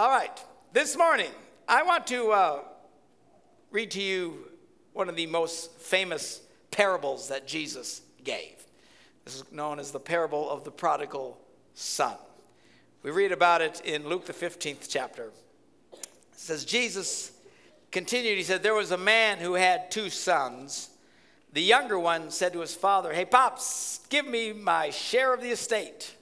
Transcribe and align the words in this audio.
All 0.00 0.08
right, 0.08 0.42
this 0.72 0.96
morning 0.96 1.30
I 1.68 1.82
want 1.82 2.06
to 2.06 2.32
uh, 2.32 2.60
read 3.70 3.90
to 3.90 4.00
you 4.00 4.48
one 4.94 5.10
of 5.10 5.14
the 5.14 5.26
most 5.26 5.72
famous 5.74 6.40
parables 6.70 7.28
that 7.28 7.46
Jesus 7.46 8.00
gave. 8.24 8.64
This 9.26 9.36
is 9.36 9.52
known 9.52 9.78
as 9.78 9.90
the 9.90 10.00
parable 10.00 10.48
of 10.48 10.64
the 10.64 10.70
prodigal 10.70 11.36
son. 11.74 12.14
We 13.02 13.10
read 13.10 13.30
about 13.30 13.60
it 13.60 13.82
in 13.84 14.08
Luke, 14.08 14.24
the 14.24 14.32
15th 14.32 14.86
chapter. 14.88 15.32
It 15.92 16.08
says, 16.32 16.64
Jesus 16.64 17.32
continued, 17.92 18.38
he 18.38 18.42
said, 18.42 18.62
There 18.62 18.72
was 18.72 18.92
a 18.92 18.96
man 18.96 19.36
who 19.36 19.52
had 19.52 19.90
two 19.90 20.08
sons. 20.08 20.88
The 21.52 21.60
younger 21.60 21.98
one 21.98 22.30
said 22.30 22.54
to 22.54 22.60
his 22.60 22.74
father, 22.74 23.12
Hey, 23.12 23.26
Pops, 23.26 24.00
give 24.08 24.26
me 24.26 24.54
my 24.54 24.88
share 24.88 25.34
of 25.34 25.42
the 25.42 25.50
estate. 25.50 26.14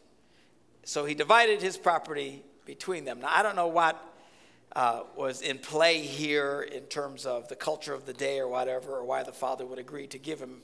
So 0.83 1.05
he 1.05 1.15
divided 1.15 1.63
his 1.63 1.77
property 1.77 2.43
between 2.69 3.07
them. 3.07 3.21
Now, 3.21 3.31
I 3.31 3.43
don't 3.43 3.57
know 3.57 3.67
what 3.67 3.99
uh, 4.77 5.01
was 5.17 5.41
in 5.41 5.57
play 5.57 6.03
here 6.03 6.61
in 6.61 6.83
terms 6.83 7.25
of 7.25 7.49
the 7.49 7.57
culture 7.57 7.95
of 7.95 8.05
the 8.05 8.13
day 8.13 8.39
or 8.41 8.47
whatever, 8.47 8.91
or 8.91 9.05
why 9.05 9.23
the 9.23 9.33
father 9.33 9.65
would 9.65 9.79
agree 9.79 10.07
to 10.07 10.19
give 10.19 10.39
him 10.39 10.61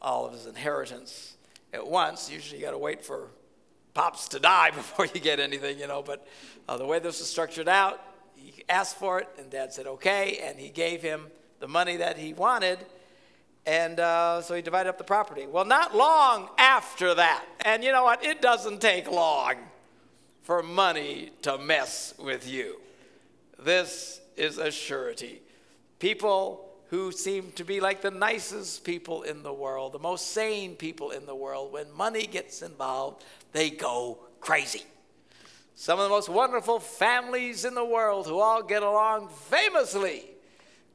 all 0.00 0.24
of 0.24 0.32
his 0.32 0.46
inheritance 0.46 1.36
at 1.72 1.84
once. 1.84 2.30
Usually, 2.30 2.60
you 2.60 2.64
got 2.64 2.70
to 2.70 2.78
wait 2.78 3.04
for 3.04 3.30
pops 3.92 4.28
to 4.28 4.38
die 4.38 4.70
before 4.74 5.06
you 5.06 5.20
get 5.20 5.40
anything, 5.40 5.80
you 5.80 5.88
know. 5.88 6.00
But 6.00 6.24
uh, 6.68 6.76
the 6.76 6.86
way 6.86 7.00
this 7.00 7.18
was 7.18 7.28
structured 7.28 7.68
out, 7.68 8.00
he 8.36 8.62
asked 8.68 8.96
for 8.96 9.18
it, 9.18 9.28
and 9.36 9.50
dad 9.50 9.72
said 9.72 9.88
okay, 9.88 10.38
and 10.44 10.60
he 10.60 10.68
gave 10.68 11.02
him 11.02 11.26
the 11.58 11.66
money 11.66 11.96
that 11.96 12.16
he 12.16 12.34
wanted. 12.34 12.78
And 13.66 13.98
uh, 13.98 14.42
so 14.42 14.54
he 14.54 14.62
divided 14.62 14.90
up 14.90 14.98
the 14.98 15.02
property. 15.02 15.48
Well, 15.48 15.64
not 15.64 15.92
long 15.96 16.50
after 16.56 17.14
that, 17.14 17.44
and 17.64 17.82
you 17.82 17.90
know 17.90 18.04
what? 18.04 18.24
It 18.24 18.40
doesn't 18.40 18.80
take 18.80 19.10
long 19.10 19.56
for 20.46 20.62
money 20.62 21.30
to 21.42 21.58
mess 21.58 22.14
with 22.20 22.48
you. 22.48 22.76
This 23.58 24.20
is 24.36 24.58
a 24.58 24.70
surety. 24.70 25.42
People 25.98 26.68
who 26.90 27.10
seem 27.10 27.50
to 27.56 27.64
be 27.64 27.80
like 27.80 28.00
the 28.00 28.12
nicest 28.12 28.84
people 28.84 29.22
in 29.22 29.42
the 29.42 29.52
world, 29.52 29.90
the 29.90 29.98
most 29.98 30.28
sane 30.28 30.76
people 30.76 31.10
in 31.10 31.26
the 31.26 31.34
world, 31.34 31.72
when 31.72 31.90
money 31.90 32.28
gets 32.28 32.62
involved, 32.62 33.24
they 33.50 33.70
go 33.70 34.20
crazy. 34.38 34.84
Some 35.74 35.98
of 35.98 36.04
the 36.04 36.10
most 36.10 36.28
wonderful 36.28 36.78
families 36.78 37.64
in 37.64 37.74
the 37.74 37.84
world 37.84 38.28
who 38.28 38.38
all 38.38 38.62
get 38.62 38.84
along 38.84 39.30
famously 39.30 40.26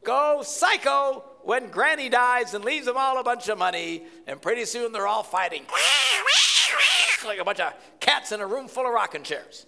go 0.02 0.44
psycho 0.46 1.26
when 1.44 1.68
granny 1.68 2.08
dies 2.08 2.54
and 2.54 2.64
leaves 2.64 2.86
them 2.86 2.96
all 2.96 3.20
a 3.20 3.24
bunch 3.24 3.50
of 3.50 3.58
money, 3.58 4.04
and 4.28 4.42
pretty 4.42 4.64
soon 4.64 4.94
they're 4.94 5.08
all 5.08 5.24
fighting 5.24 5.64
like 7.30 7.40
a 7.40 7.44
bunch 7.44 7.60
of 7.60 7.74
cats 8.00 8.32
in 8.32 8.42
a 8.42 8.48
room 8.48 8.68
full 8.68 8.86
of 8.86 8.94
rocking 8.94 9.24
chairs. 9.24 9.66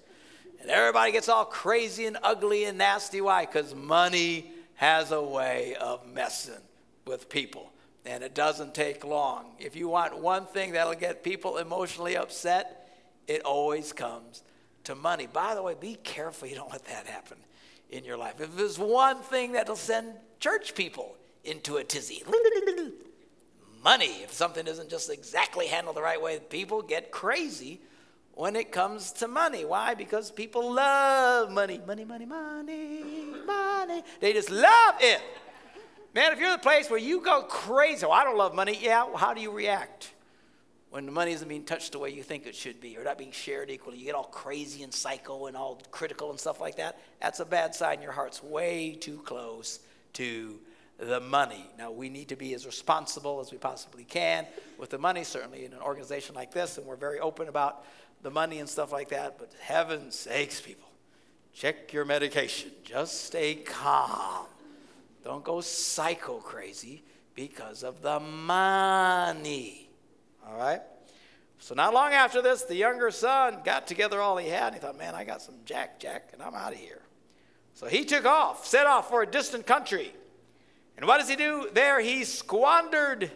And 0.61 0.71
everybody 0.71 1.11
gets 1.11 1.27
all 1.27 1.45
crazy 1.45 2.05
and 2.05 2.17
ugly 2.23 2.65
and 2.65 2.77
nasty. 2.77 3.19
Why? 3.21 3.45
Because 3.45 3.75
money 3.75 4.51
has 4.75 5.11
a 5.11 5.21
way 5.21 5.75
of 5.75 6.07
messing 6.07 6.61
with 7.05 7.29
people. 7.29 7.71
And 8.05 8.23
it 8.23 8.33
doesn't 8.33 8.73
take 8.73 9.03
long. 9.03 9.51
If 9.59 9.75
you 9.75 9.87
want 9.87 10.17
one 10.17 10.45
thing 10.45 10.71
that'll 10.73 10.93
get 10.95 11.23
people 11.23 11.57
emotionally 11.57 12.17
upset, 12.17 12.89
it 13.27 13.41
always 13.43 13.93
comes 13.93 14.43
to 14.85 14.95
money. 14.95 15.27
By 15.27 15.55
the 15.55 15.61
way, 15.61 15.75
be 15.79 15.95
careful 16.03 16.47
you 16.47 16.55
don't 16.55 16.71
let 16.71 16.85
that 16.85 17.07
happen 17.07 17.37
in 17.89 18.03
your 18.03 18.17
life. 18.17 18.41
If 18.41 18.55
there's 18.55 18.79
one 18.79 19.19
thing 19.19 19.53
that'll 19.53 19.75
send 19.75 20.13
church 20.39 20.75
people 20.75 21.15
into 21.43 21.77
a 21.77 21.83
tizzy, 21.83 22.23
money. 23.83 24.23
If 24.23 24.33
something 24.33 24.65
isn't 24.67 24.89
just 24.89 25.09
exactly 25.09 25.67
handled 25.67 25.95
the 25.95 26.01
right 26.01 26.21
way, 26.21 26.39
people 26.39 26.81
get 26.81 27.11
crazy 27.11 27.81
when 28.33 28.55
it 28.55 28.71
comes 28.71 29.11
to 29.13 29.27
money. 29.27 29.65
Why? 29.65 29.93
Because 29.93 30.31
people 30.31 30.73
love 30.73 31.51
money. 31.51 31.79
Money, 31.85 32.05
money, 32.05 32.25
money, 32.25 33.25
money. 33.45 34.03
They 34.19 34.33
just 34.33 34.49
love 34.49 34.95
it. 34.99 35.21
Man, 36.15 36.31
if 36.31 36.39
you're 36.39 36.51
the 36.51 36.59
place 36.59 36.89
where 36.89 36.99
you 36.99 37.21
go 37.21 37.41
crazy, 37.43 38.05
well, 38.05 38.13
I 38.13 38.23
don't 38.23 38.37
love 38.37 38.53
money, 38.53 38.77
yeah, 38.79 39.03
well, 39.03 39.17
how 39.17 39.33
do 39.33 39.41
you 39.41 39.51
react? 39.51 40.13
When 40.91 41.07
the 41.07 41.11
money 41.11 41.31
isn't 41.31 41.47
being 41.47 41.63
touched 41.63 41.93
the 41.93 41.97
way 41.97 42.11
you 42.11 42.21
think 42.21 42.45
it 42.45 42.53
should 42.53 42.79
be 42.79 42.95
or 42.97 43.03
not 43.03 43.17
being 43.17 43.31
shared 43.31 43.71
equally, 43.71 43.97
you 43.97 44.05
get 44.05 44.13
all 44.13 44.25
crazy 44.25 44.83
and 44.83 44.93
psycho 44.93 45.47
and 45.47 45.57
all 45.57 45.81
critical 45.89 46.29
and 46.29 46.39
stuff 46.39 46.61
like 46.61 46.75
that. 46.75 46.99
That's 47.19 47.39
a 47.39 47.45
bad 47.45 47.73
sign. 47.73 48.03
Your 48.03 48.11
heart's 48.11 48.43
way 48.43 48.93
too 48.93 49.23
close 49.25 49.79
to 50.13 50.59
the 50.99 51.19
money. 51.19 51.65
Now, 51.77 51.91
we 51.91 52.09
need 52.09 52.29
to 52.29 52.35
be 52.35 52.53
as 52.53 52.65
responsible 52.65 53.39
as 53.39 53.51
we 53.51 53.57
possibly 53.57 54.03
can 54.03 54.45
with 54.77 54.89
the 54.89 54.97
money, 54.97 55.23
certainly 55.23 55.65
in 55.65 55.73
an 55.73 55.81
organization 55.81 56.35
like 56.35 56.53
this, 56.53 56.77
and 56.77 56.85
we're 56.85 56.95
very 56.95 57.19
open 57.19 57.47
about 57.47 57.85
the 58.21 58.31
money 58.31 58.59
and 58.59 58.69
stuff 58.69 58.91
like 58.91 59.09
that. 59.09 59.37
But 59.37 59.51
heaven's 59.59 60.15
sakes, 60.15 60.61
people, 60.61 60.89
check 61.53 61.93
your 61.93 62.05
medication. 62.05 62.71
Just 62.83 63.25
stay 63.25 63.55
calm. 63.55 64.45
Don't 65.23 65.43
go 65.43 65.61
psycho 65.61 66.37
crazy 66.37 67.03
because 67.35 67.83
of 67.83 68.01
the 68.01 68.19
money. 68.19 69.89
All 70.47 70.57
right? 70.57 70.81
So, 71.59 71.73
not 71.75 71.93
long 71.93 72.11
after 72.11 72.41
this, 72.41 72.63
the 72.63 72.75
younger 72.75 73.09
son 73.09 73.59
got 73.63 73.87
together 73.87 74.19
all 74.19 74.35
he 74.37 74.49
had 74.49 74.67
and 74.67 74.75
he 74.75 74.81
thought, 74.81 74.97
man, 74.97 75.15
I 75.15 75.23
got 75.23 75.41
some 75.41 75.55
Jack 75.63 75.99
Jack 75.99 76.29
and 76.33 76.41
I'm 76.41 76.53
out 76.53 76.73
of 76.73 76.77
here. 76.77 77.01
So 77.73 77.87
he 77.87 78.05
took 78.05 78.25
off, 78.25 78.67
set 78.67 78.85
off 78.85 79.09
for 79.09 79.23
a 79.23 79.25
distant 79.25 79.65
country. 79.65 80.13
And 80.97 81.07
what 81.07 81.19
does 81.19 81.29
he 81.29 81.35
do? 81.35 81.69
There 81.73 81.99
he 81.99 82.23
squandered 82.23 83.31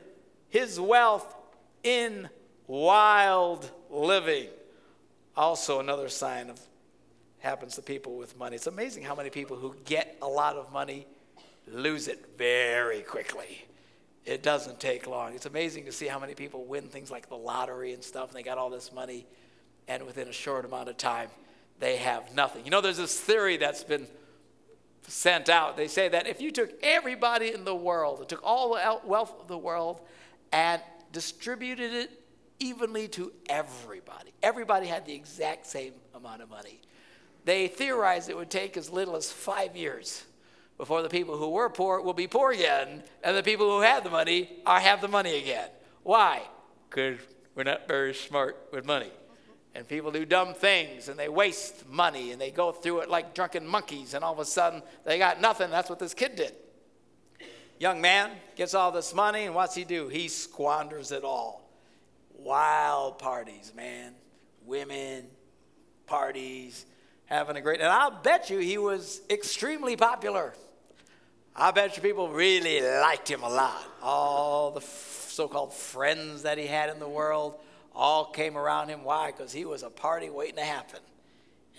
his 0.50 0.79
wealth 0.79 1.35
in 1.84 2.29
wild 2.68 3.69
living. 3.90 4.47
Also, 5.35 5.79
another 5.79 6.09
sign 6.09 6.50
of 6.50 6.59
happens 7.40 7.75
to 7.75 7.81
people 7.81 8.18
with 8.18 8.38
money. 8.38 8.56
It's 8.56 8.68
amazing 8.68 9.03
how 9.03 9.16
many 9.16 9.29
people 9.29 9.56
who 9.57 9.75
get 9.85 10.18
a 10.22 10.28
lot 10.28 10.56
of 10.56 10.72
money 10.72 11.07
lose 11.68 12.07
it 12.07 12.25
very 12.38 13.01
quickly. 13.01 13.66
It 14.25 14.44
doesn't 14.44 14.79
take 14.79 15.07
long. 15.07 15.34
It's 15.35 15.45
amazing 15.45 15.85
to 15.85 15.91
see 15.91 16.07
how 16.07 16.19
many 16.19 16.34
people 16.34 16.66
win 16.66 16.88
things 16.88 17.09
like 17.12 17.29
the 17.29 17.38
lottery 17.38 17.94
and 17.94 18.03
stuff, 18.03 18.29
and 18.29 18.38
they 18.38 18.44
got 18.44 18.57
all 18.57 18.69
this 18.69 18.91
money, 18.91 19.25
and 19.88 20.06
within 20.06 20.28
a 20.28 20.34
short 20.34 20.66
amount 20.66 20.89
of 20.89 20.97
time, 20.97 21.29
they 21.79 21.97
have 21.97 22.34
nothing. 22.35 22.66
You 22.66 22.72
know, 22.72 22.81
there's 22.81 22.97
this 22.97 23.18
theory 23.19 23.57
that's 23.57 23.84
been 23.84 24.07
sent 25.07 25.50
out. 25.50 25.78
They 25.78 25.88
say 25.88 26.09
that 26.09 26.28
if 26.28 26.41
you 26.41 26.51
took 26.51 26.72
everybody 26.84 27.53
in 27.53 27.63
the 27.63 27.75
world, 27.75 28.28
took 28.29 28.41
all 28.44 28.73
the 28.73 29.00
wealth 29.06 29.34
of 29.40 29.47
the 29.47 29.57
world, 29.57 30.01
and 30.51 30.81
distributed 31.12 31.94
it 31.94 32.12
evenly 32.59 33.07
to 33.09 33.31
everybody. 33.50 34.31
Everybody 34.44 34.88
had 34.88 35.06
the 35.06 35.13
exact 35.13 35.66
same 35.66 35.94
amount 36.13 36.41
of 36.41 36.50
money. 36.50 36.81
They 37.45 37.68
theorized 37.68 38.29
it 38.29 38.35
would 38.35 38.50
take 38.50 38.75
as 38.75 38.90
little 38.90 39.16
as 39.16 39.31
five 39.31 39.75
years 39.75 40.25
before 40.78 41.01
the 41.01 41.09
people 41.09 41.38
who 41.38 41.50
were 41.50 41.69
poor 41.69 42.01
will 42.01 42.13
be 42.13 42.28
poor 42.28 42.51
again, 42.51 43.03
and 43.24 43.35
the 43.35 43.44
people 43.44 43.69
who 43.69 43.81
had 43.81 44.03
the 44.03 44.09
money 44.09 44.59
are 44.66 44.79
have 44.79 45.01
the 45.01 45.07
money 45.07 45.38
again. 45.38 45.69
Why? 46.03 46.41
Because 46.89 47.19
we're 47.56 47.63
not 47.63 47.88
very 47.88 48.13
smart 48.13 48.68
with 48.72 48.85
money. 48.85 49.12
And 49.78 49.88
people 49.88 50.10
do 50.10 50.26
dumb 50.26 50.56
things 50.56 51.08
and 51.08 51.20
they 51.20 51.30
waste 51.30 51.88
money 51.88 52.32
and 52.32 52.42
they 52.42 52.50
go 52.50 52.72
through 52.72 53.02
it 53.02 53.12
like 53.12 53.36
drunken 53.36 53.68
monkeys, 53.68 54.16
and 54.16 54.24
all 54.24 54.34
of 54.34 54.40
a 54.40 54.46
sudden 54.46 54.82
they 55.06 55.20
got 55.20 55.40
nothing. 55.40 55.70
That's 55.70 55.88
what 55.88 56.00
this 56.00 56.16
kid 56.16 56.36
did. 56.36 56.56
Young 57.78 58.02
man 58.02 58.32
gets 58.56 58.74
all 58.74 58.92
this 58.92 59.14
money, 59.14 59.44
and 59.44 59.54
what's 59.54 59.76
he 59.76 59.84
do? 59.84 60.08
He 60.08 60.30
squanders 60.30 61.12
it 61.12 61.24
all 61.24 61.70
wild 62.40 63.20
parties, 63.20 63.72
man. 63.76 64.16
Women, 64.66 65.28
parties, 66.08 66.88
having 67.26 67.56
a 67.56 67.62
great. 67.62 67.80
And 67.80 67.90
I'll 67.90 68.10
bet 68.10 68.50
you 68.50 68.58
he 68.58 68.80
was 68.80 69.22
extremely 69.30 69.96
popular. 69.96 70.56
I 71.56 71.70
bet 71.70 71.96
you 71.98 72.02
people 72.02 72.30
really 72.30 72.82
liked 72.82 73.30
him 73.30 73.44
a 73.44 73.50
lot. 73.50 73.84
All 74.02 74.72
the 74.72 74.82
so 74.82 75.48
called 75.48 75.72
friends 75.72 76.42
that 76.42 76.58
he 76.58 76.66
had 76.66 76.90
in 76.90 76.98
the 76.98 77.08
world 77.08 77.60
all 77.97 78.25
came 78.25 78.56
around 78.56 78.90
him. 78.90 79.03
Why? 79.03 79.31
Because 79.31 79.52
he 79.52 79.66
was 79.66 79.81
a 79.81 79.90
party 79.90 80.30
waiting 80.30 80.58
to 80.58 80.63
happen. 80.63 81.00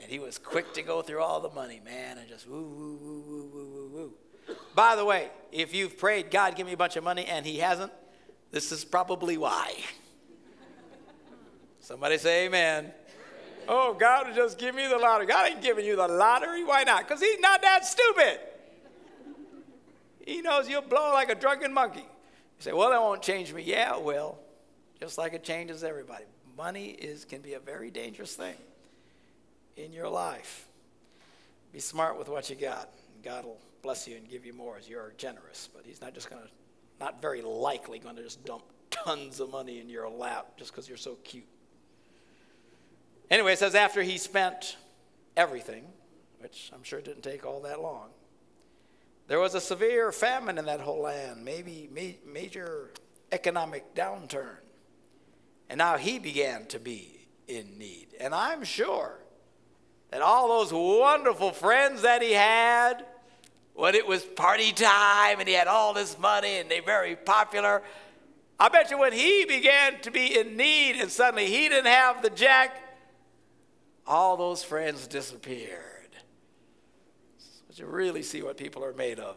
And 0.03 0.11
he 0.11 0.19
was 0.19 0.37
quick 0.37 0.75
to 0.75 0.83
go 0.83 1.01
through 1.01 1.23
all 1.23 1.41
the 1.41 1.51
money, 1.51 1.81
man, 1.85 2.19
and 2.19 2.29
just 2.29 2.49
woo, 2.49 2.61
woo, 2.61 2.99
woo, 3.01 3.23
woo, 3.27 3.51
woo, 3.53 3.71
woo, 3.73 3.91
woo. 3.95 4.57
By 4.75 4.97
the 4.97 5.05
way, 5.05 5.31
if 5.53 5.75
you've 5.75 5.97
prayed, 5.97 6.31
God, 6.31 6.57
give 6.57 6.67
me 6.67 6.73
a 6.73 6.77
bunch 6.77 6.97
of 6.97 7.05
money, 7.05 7.25
and 7.25 7.47
he 7.47 7.59
hasn't, 7.59 7.93
this 8.51 8.73
is 8.73 8.85
probably 8.85 9.39
why. 9.39 9.75
Somebody 11.81 12.19
say 12.19 12.47
amen. 12.47 12.93
Oh, 13.69 13.95
God 13.95 14.35
just 14.35 14.59
give 14.59 14.75
me 14.75 14.87
the 14.87 14.97
lottery. 14.97 15.27
God 15.27 15.51
ain't 15.51 15.63
giving 15.63 15.85
you 15.85 15.95
the 15.95 16.09
lottery. 16.09 16.65
Why 16.65 16.85
not? 16.85 17.07
Because 17.07 17.21
he's 17.21 17.39
not 17.41 17.63
that 17.63 17.85
stupid. 17.85 18.41
He 20.25 20.43
knows 20.43 20.69
you'll 20.69 20.83
blow 20.83 21.13
like 21.13 21.31
a 21.31 21.35
drunken 21.35 21.73
monkey. 21.73 22.01
You 22.01 22.61
say, 22.61 22.73
well, 22.73 22.91
that 22.91 23.01
won't 23.01 23.23
change 23.23 23.53
me. 23.53 23.63
Yeah, 23.63 23.97
it 23.97 24.03
will. 24.03 24.39
Just 25.01 25.19
like 25.19 25.33
it 25.33 25.45
changes 25.45 25.85
everybody. 25.85 26.25
Money 26.57 26.89
is, 26.89 27.25
can 27.25 27.41
be 27.41 27.55
a 27.55 27.61
very 27.61 27.91
dangerous 27.91 28.35
thing 28.35 28.57
in 29.77 29.93
your 29.93 30.09
life. 30.09 30.67
Be 31.73 31.79
smart 31.79 32.19
with 32.19 32.29
what 32.29 32.51
you 32.51 32.57
got. 32.57 32.89
God 33.23 33.45
will 33.45 33.59
bless 33.83 34.09
you 34.09 34.17
and 34.17 34.29
give 34.29 34.45
you 34.45 34.53
more 34.53 34.77
as 34.77 34.89
you're 34.89 35.13
generous. 35.17 35.69
But 35.73 35.85
he's 35.87 36.01
not 36.01 36.15
just 36.15 36.29
going 36.29 36.43
to, 36.43 36.49
not 37.01 37.23
very 37.23 37.43
likely 37.43 37.99
going 37.99 38.17
to 38.17 38.23
just 38.23 38.45
dump 38.45 38.65
tons 38.91 39.39
of 39.41 39.51
money 39.51 39.81
in 39.81 39.89
your 39.89 40.09
lap 40.09 40.57
just 40.57 40.73
because 40.73 40.89
you're 40.89 40.99
so 40.99 41.17
cute. 41.25 41.47
Anyway, 43.31 43.53
it 43.53 43.59
says 43.59 43.75
after 43.75 44.03
he 44.03 44.19
spent 44.19 44.77
everything, 45.37 45.85
which 46.41 46.71
I'm 46.75 46.83
sure 46.83 47.01
didn't 47.01 47.23
take 47.23 47.45
all 47.45 47.61
that 47.63 47.81
long. 47.81 48.09
There 49.29 49.39
was 49.39 49.55
a 49.55 49.61
severe 49.61 50.11
famine 50.11 50.57
in 50.57 50.65
that 50.65 50.81
whole 50.81 51.03
land, 51.03 51.45
maybe 51.45 51.89
major 52.27 52.91
economic 53.31 53.95
downturn. 53.95 54.57
And 55.69 55.79
now 55.79 55.97
he 55.97 56.19
began 56.19 56.67
to 56.67 56.79
be 56.79 57.27
in 57.47 57.79
need. 57.79 58.09
And 58.21 58.35
I'm 58.35 58.65
sure 58.65 59.19
that 60.11 60.23
all 60.23 60.49
those 60.49 60.73
wonderful 60.73 61.53
friends 61.53 62.03
that 62.03 62.23
he 62.23 62.33
had, 62.33 63.05
when 63.75 63.95
it 63.95 64.07
was 64.07 64.25
party 64.25 64.73
time 64.73 65.41
and 65.41 65.49
he 65.49 65.55
had 65.55 65.69
all 65.69 65.93
this 65.93 66.19
money 66.19 66.59
and 66.59 66.71
they're 66.71 66.83
very 66.83 67.17
popular, 67.17 67.83
I 68.59 68.69
bet 68.69 68.91
you 68.91 68.99
when 68.99 69.13
he 69.13 69.45
began 69.45 70.01
to 70.01 70.11
be 70.11 70.39
in 70.39 70.57
need 70.57 70.97
and 70.97 71.11
suddenly 71.11 71.47
he 71.47 71.69
didn't 71.69 71.87
have 71.87 72.23
the 72.23 72.31
jack, 72.31 72.83
all 74.07 74.37
those 74.37 74.65
friends 74.65 75.07
disappeared. 75.07 75.85
But 77.67 77.79
you 77.79 77.87
really 77.87 78.23
see 78.23 78.43
what 78.43 78.57
people 78.57 78.83
are 78.85 78.95
made 78.95 79.21
of 79.21 79.37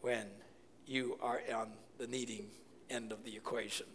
when 0.00 0.26
you 0.86 1.18
are 1.20 1.40
on 1.54 1.72
the 1.98 2.06
needing 2.06 2.46
end 2.88 3.10
of 3.10 3.24
the 3.24 3.34
equation. 3.34 3.86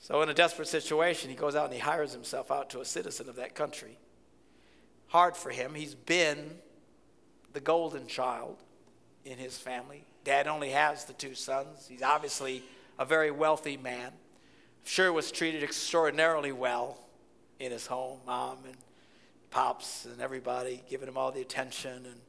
So, 0.00 0.22
in 0.22 0.30
a 0.30 0.34
desperate 0.34 0.68
situation, 0.68 1.28
he 1.28 1.36
goes 1.36 1.54
out 1.54 1.66
and 1.66 1.74
he 1.74 1.78
hires 1.78 2.12
himself 2.12 2.50
out 2.50 2.70
to 2.70 2.80
a 2.80 2.84
citizen 2.84 3.28
of 3.28 3.36
that 3.36 3.54
country. 3.54 3.98
Hard 5.08 5.36
for 5.36 5.50
him. 5.50 5.74
He's 5.74 5.94
been 5.94 6.52
the 7.52 7.60
golden 7.60 8.06
child 8.06 8.56
in 9.26 9.36
his 9.36 9.58
family. 9.58 10.04
Dad 10.24 10.46
only 10.46 10.70
has 10.70 11.04
the 11.04 11.12
two 11.12 11.34
sons. 11.34 11.86
He's 11.86 12.02
obviously 12.02 12.62
a 12.98 13.04
very 13.04 13.30
wealthy 13.30 13.76
man. 13.76 14.12
Sure 14.84 15.12
was 15.12 15.30
treated 15.30 15.62
extraordinarily 15.62 16.52
well 16.52 16.98
in 17.58 17.70
his 17.70 17.86
home. 17.86 18.20
Mom 18.26 18.58
and 18.64 18.76
pops 19.50 20.06
and 20.06 20.20
everybody 20.20 20.82
giving 20.88 21.08
him 21.08 21.18
all 21.18 21.30
the 21.30 21.42
attention 21.42 22.06
and 22.06 22.20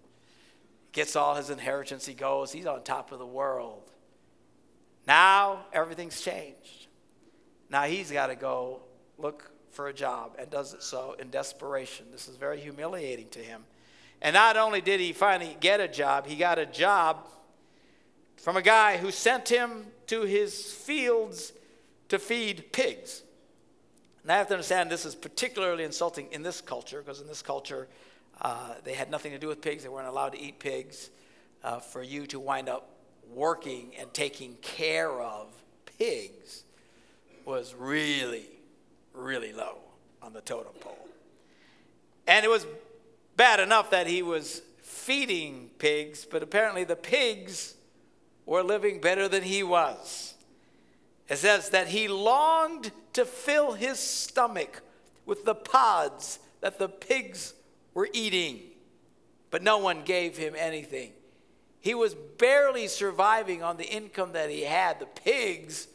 gets 0.92 1.16
all 1.16 1.36
his 1.36 1.50
inheritance. 1.50 2.06
He 2.06 2.14
goes, 2.14 2.52
he's 2.52 2.66
on 2.66 2.84
top 2.84 3.12
of 3.14 3.20
the 3.20 3.26
world. 3.26 3.84
Now 5.08 5.66
everything's 5.72 6.20
changed. 6.20 6.81
Now 7.72 7.84
he's 7.84 8.12
got 8.12 8.28
to 8.28 8.36
go 8.36 8.82
look 9.18 9.50
for 9.72 9.88
a 9.88 9.94
job 9.94 10.36
and 10.38 10.50
does 10.50 10.74
it 10.74 10.84
so 10.84 11.16
in 11.18 11.30
desperation. 11.30 12.06
This 12.12 12.28
is 12.28 12.36
very 12.36 12.60
humiliating 12.60 13.30
to 13.30 13.40
him. 13.40 13.64
And 14.22 14.34
not 14.34 14.58
only 14.58 14.82
did 14.82 15.00
he 15.00 15.14
finally 15.14 15.58
get 15.60 15.80
a 15.80 15.88
job, 15.88 16.28
he 16.28 16.36
got 16.36 16.60
a 16.60 16.66
job 16.66 17.28
from 18.36 18.58
a 18.58 18.62
guy 18.62 18.98
who 18.98 19.10
sent 19.10 19.50
him 19.50 19.86
to 20.08 20.24
his 20.24 20.72
fields 20.72 21.54
to 22.10 22.20
feed 22.20 22.72
pigs. 22.74 23.24
And 24.22 24.32
I 24.32 24.38
have 24.38 24.48
to 24.48 24.54
understand 24.54 24.92
this 24.92 25.06
is 25.06 25.16
particularly 25.16 25.84
insulting 25.84 26.28
in 26.32 26.44
this 26.44 26.62
culture, 26.62 27.02
because 27.02 27.22
in 27.22 27.28
this 27.28 27.42
culture, 27.42 27.88
uh, 28.42 28.76
they 28.84 28.94
had 28.94 29.10
nothing 29.10 29.32
to 29.32 29.40
do 29.40 29.48
with 29.48 29.62
pigs. 29.62 29.84
They 29.84 29.90
weren't 29.90 30.08
allowed 30.08 30.34
to 30.34 30.42
eat 30.42 30.60
pigs. 30.60 31.10
Uh, 31.64 31.80
for 31.80 32.02
you 32.02 32.26
to 32.26 32.40
wind 32.40 32.68
up 32.68 32.90
working 33.32 33.92
and 34.00 34.12
taking 34.16 34.56
care 34.64 35.22
of 35.22 35.48
pigs 36.00 36.64
was 37.46 37.76
really, 37.78 38.46
really 39.14 39.54
low 39.54 39.78
on 40.22 40.34
the 40.34 40.42
totem 40.42 40.74
pole. 40.80 41.08
And 42.28 42.46
it 42.46 42.50
was 42.50 42.66
bad 43.36 43.60
enough 43.60 43.90
that 43.92 44.08
he 44.08 44.22
was 44.22 44.62
feeding 44.82 45.70
pigs, 45.80 46.26
but 46.26 46.44
apparently 46.44 46.84
the 46.84 46.96
pigs 46.96 47.76
were 48.46 48.64
living 48.64 49.02
better 49.02 49.28
than 49.28 49.44
he 49.44 49.64
was. 49.64 50.36
It 51.28 51.38
says 51.38 51.70
that 51.70 51.88
he 51.88 52.08
longed 52.08 52.92
to 53.14 53.26
fill 53.26 53.74
his 53.74 54.00
stomach 54.00 54.82
with 55.26 55.46
the 55.46 55.56
pods 55.56 56.40
that 56.60 56.78
the 56.78 56.90
pigs 56.90 57.54
were 57.94 58.10
eating, 58.14 58.62
but 59.50 59.64
no 59.64 59.78
one 59.78 60.04
gave 60.04 60.38
him 60.38 60.54
anything. 60.58 61.12
He 61.80 61.96
was 61.96 62.14
barely 62.14 62.88
surviving 62.88 63.64
on 63.64 63.78
the 63.78 63.90
income 63.90 64.34
that 64.34 64.50
he 64.50 64.62
had. 64.62 65.00
The 65.00 65.08
pigs 65.08 65.88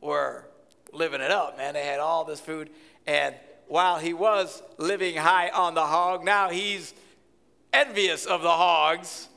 were 0.00 0.46
living 0.92 1.20
it 1.20 1.30
up, 1.30 1.56
man. 1.56 1.74
They 1.74 1.84
had 1.84 2.00
all 2.00 2.24
this 2.24 2.40
food. 2.40 2.70
And 3.06 3.34
while 3.66 3.98
he 3.98 4.12
was 4.12 4.62
living 4.78 5.16
high 5.16 5.48
on 5.48 5.74
the 5.74 5.86
hog, 5.86 6.24
now 6.24 6.50
he's 6.50 6.94
envious 7.72 8.26
of 8.26 8.42
the 8.42 8.50
hogs 8.50 9.28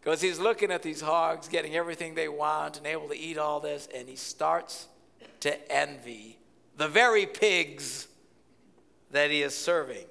because 0.00 0.20
he's 0.20 0.38
looking 0.38 0.70
at 0.70 0.82
these 0.82 1.00
hogs 1.00 1.48
getting 1.48 1.74
everything 1.74 2.14
they 2.14 2.28
want 2.28 2.78
and 2.78 2.86
able 2.86 3.08
to 3.08 3.18
eat 3.18 3.36
all 3.36 3.60
this, 3.60 3.88
and 3.94 4.08
he 4.08 4.16
starts 4.16 4.86
to 5.40 5.72
envy 5.72 6.38
the 6.76 6.88
very 6.88 7.26
pigs 7.26 8.06
that 9.10 9.30
he 9.30 9.42
is 9.42 9.54
serving. 9.54 10.04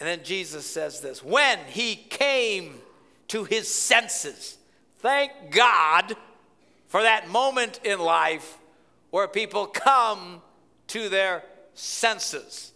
And 0.00 0.08
then 0.08 0.24
Jesus 0.24 0.66
says 0.66 1.00
this 1.00 1.22
when 1.22 1.58
he 1.68 1.94
came 1.94 2.80
to 3.28 3.44
his 3.44 3.72
senses, 3.72 4.58
thank 4.98 5.32
God 5.50 6.16
for 6.88 7.02
that 7.02 7.28
moment 7.28 7.80
in 7.84 8.00
life 8.00 8.58
where 9.14 9.28
people 9.28 9.64
come 9.68 10.42
to 10.88 11.08
their 11.08 11.44
senses. 11.74 12.72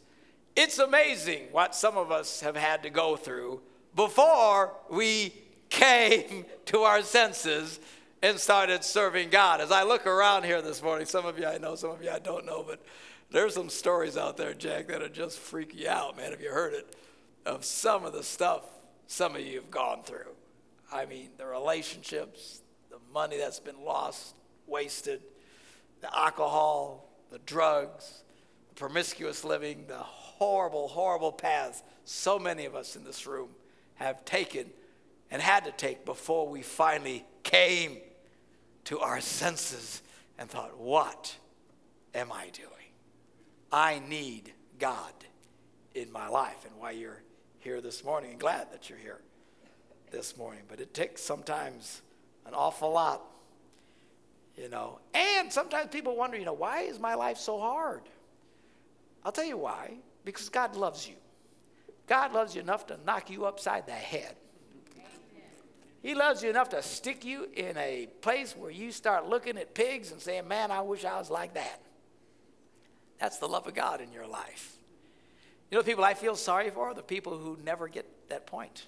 It's 0.55 0.79
amazing 0.79 1.49
what 1.51 1.75
some 1.75 1.97
of 1.97 2.13
us 2.13 2.43
have 2.43 2.55
had 2.55 2.85
to 2.85 2.91
go 2.91 3.17
through 3.17 3.61
before 3.97 4.73
we 4.89 5.33
came 5.69 6.45
to 6.67 6.83
our 6.83 7.03
senses 7.03 7.81
and 8.23 8.39
started 8.39 8.85
serving 8.85 9.31
God. 9.31 9.61
As 9.61 9.73
I 9.73 9.83
look 9.83 10.07
around 10.07 10.45
here 10.45 10.63
this 10.63 10.81
morning, 10.81 11.07
some 11.07 11.27
of 11.27 11.41
you 11.41 11.45
I 11.45 11.59
know, 11.59 11.75
some 11.75 11.91
of 11.91 12.05
you 12.05 12.11
I 12.11 12.21
don't 12.21 12.47
know, 12.47 12.63
but 12.63 12.81
there's 13.33 13.55
some 13.55 13.69
stories 13.69 14.17
out 14.17 14.37
there, 14.37 14.55
Jack, 14.55 14.87
that 14.87 15.03
are 15.03 15.09
just 15.09 15.41
freak 15.41 15.75
you 15.75 15.89
out, 15.89 16.17
man. 16.17 16.31
Have 16.31 16.41
you 16.41 16.53
heard 16.53 16.73
it? 16.73 16.95
Of 17.47 17.65
some 17.65 18.05
of 18.05 18.13
the 18.13 18.23
stuff 18.23 18.63
some 19.09 19.35
of 19.35 19.43
you 19.43 19.57
have 19.57 19.73
gone 19.73 20.05
through. 20.05 20.37
I 20.93 21.05
mean, 21.05 21.31
the 21.37 21.47
relationships, 21.47 22.61
the 22.91 22.99
money 23.13 23.39
that's 23.39 23.59
been 23.59 23.83
lost, 23.85 24.37
wasted, 24.69 25.21
the 26.01 26.17
alcohol, 26.17 27.09
the 27.31 27.39
drugs, 27.41 28.23
the 28.69 28.75
promiscuous 28.75 29.45
living, 29.45 29.85
the 29.89 29.97
horrible, 29.97 30.89
horrible 30.89 31.33
paths 31.33 31.83
so 32.05 32.39
many 32.39 32.65
of 32.65 32.75
us 32.75 32.97
in 32.97 33.05
this 33.05 33.27
room 33.27 33.51
have 33.97 34.25
taken 34.25 34.71
and 35.31 35.43
had 35.43 35.65
to 35.65 35.73
take 35.73 36.05
before 36.05 36.49
we 36.49 36.63
finally 36.63 37.25
came 37.43 37.99
to 38.85 38.99
our 39.01 39.21
senses 39.21 40.03
and 40.39 40.49
thought, 40.49 40.79
what 40.79 41.37
am 42.15 42.33
I 42.33 42.49
doing? 42.51 42.69
I 43.71 44.01
need 44.09 44.55
God 44.79 45.13
in 45.95 46.11
my 46.11 46.29
life, 46.29 46.65
and 46.65 46.75
why 46.79 46.93
you're 46.93 47.23
here 47.59 47.81
this 47.81 48.05
morning, 48.05 48.31
and 48.31 48.41
glad 48.41 48.73
that 48.73 48.89
you're 48.89 48.99
here 48.99 49.21
this 50.11 50.37
morning. 50.37 50.63
But 50.69 50.81
it 50.81 50.95
takes 50.95 51.23
sometimes 51.23 52.01
an 52.47 52.55
awful 52.55 52.93
lot, 52.93 53.23
you 54.59 54.69
know. 54.69 54.99
And 55.15 55.53
sometimes 55.53 55.91
people 55.91 56.17
wonder, 56.17 56.37
you 56.37 56.45
know, 56.45 56.53
why 56.53 56.81
is 56.81 56.99
my 56.99 57.15
life 57.15 57.39
so 57.39 57.59
hard? 57.59 58.03
I'll 59.25 59.33
tell 59.33 59.45
you 59.45 59.59
why. 59.59 59.95
Because 60.25 60.49
God 60.49 60.77
loves 60.77 61.09
you. 61.09 61.15
God 62.07 62.33
loves 62.33 62.55
you 62.55 62.61
enough 62.61 62.87
to 62.89 62.99
knock 63.07 63.31
you 63.31 63.45
upside 63.45 63.87
the 63.87 63.93
head. 63.93 64.35
He 66.01 66.15
loves 66.15 66.43
you 66.43 66.51
enough 66.51 66.69
to 66.71 66.83
stick 66.83 67.25
you 67.25 67.49
in 67.55 67.77
a 67.77 68.07
place 68.21 68.57
where 68.57 68.71
you 68.71 68.93
start 68.93 69.29
looking 69.29 69.59
at 69.59 69.75
pigs 69.75 70.13
and 70.13 70.21
saying, 70.21 70.47
Man, 70.47 70.71
I 70.71 70.81
wish 70.81 71.05
I 71.05 71.19
was 71.19 71.29
like 71.29 71.55
that. 71.55 71.81
That's 73.19 73.39
the 73.39 73.49
love 73.49 73.67
of 73.67 73.75
God 73.75 74.01
in 74.01 74.13
your 74.13 74.27
life. 74.27 74.77
You 75.71 75.77
know 75.77 75.83
the 75.83 75.91
people 75.91 76.05
I 76.05 76.15
feel 76.15 76.37
sorry 76.37 76.71
for? 76.71 76.89
are 76.89 76.95
The 76.95 77.03
people 77.03 77.37
who 77.37 77.59
never 77.65 77.89
get 77.89 78.07
that 78.29 78.47
point. 78.47 78.87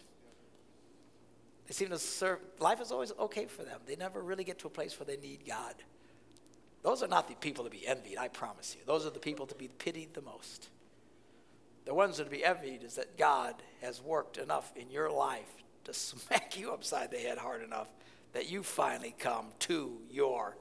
They 1.70 1.74
seem 1.74 1.90
to 1.90 2.00
serve, 2.00 2.40
life 2.58 2.80
is 2.80 2.90
always 2.90 3.12
okay 3.16 3.46
for 3.46 3.62
them. 3.62 3.78
They 3.86 3.94
never 3.94 4.20
really 4.20 4.42
get 4.42 4.58
to 4.58 4.66
a 4.66 4.70
place 4.70 4.98
where 4.98 5.06
they 5.06 5.16
need 5.16 5.46
God. 5.46 5.74
Those 6.82 7.00
are 7.00 7.06
not 7.06 7.28
the 7.28 7.36
people 7.36 7.62
to 7.62 7.70
be 7.70 7.86
envied, 7.86 8.18
I 8.18 8.26
promise 8.26 8.74
you. 8.76 8.84
Those 8.86 9.06
are 9.06 9.10
the 9.10 9.20
people 9.20 9.46
to 9.46 9.54
be 9.54 9.68
pitied 9.68 10.12
the 10.12 10.20
most. 10.20 10.68
The 11.84 11.94
ones 11.94 12.16
that 12.16 12.22
are 12.22 12.24
to 12.24 12.30
be 12.32 12.44
envied 12.44 12.82
is 12.82 12.96
that 12.96 13.16
God 13.16 13.54
has 13.82 14.02
worked 14.02 14.36
enough 14.36 14.72
in 14.74 14.90
your 14.90 15.12
life 15.12 15.62
to 15.84 15.94
smack 15.94 16.56
you 16.58 16.72
upside 16.72 17.12
the 17.12 17.18
head 17.18 17.38
hard 17.38 17.62
enough 17.62 17.86
that 18.32 18.50
you 18.50 18.64
finally 18.64 19.14
come 19.16 19.46
to 19.60 19.96
your 20.10 20.56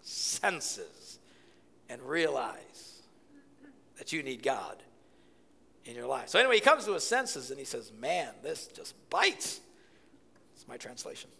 senses 0.00 1.20
and 1.88 2.02
realize 2.02 3.02
that 3.96 4.12
you 4.12 4.24
need 4.24 4.42
God 4.42 4.82
in 5.84 5.94
your 5.94 6.08
life. 6.08 6.30
So, 6.30 6.40
anyway, 6.40 6.56
he 6.56 6.62
comes 6.62 6.84
to 6.86 6.94
his 6.94 7.04
senses 7.04 7.50
and 7.50 7.60
he 7.60 7.64
says, 7.64 7.92
Man, 7.96 8.34
this 8.42 8.66
just 8.66 8.96
bites. 9.08 9.60
My 10.68 10.76
translation. 10.76 11.30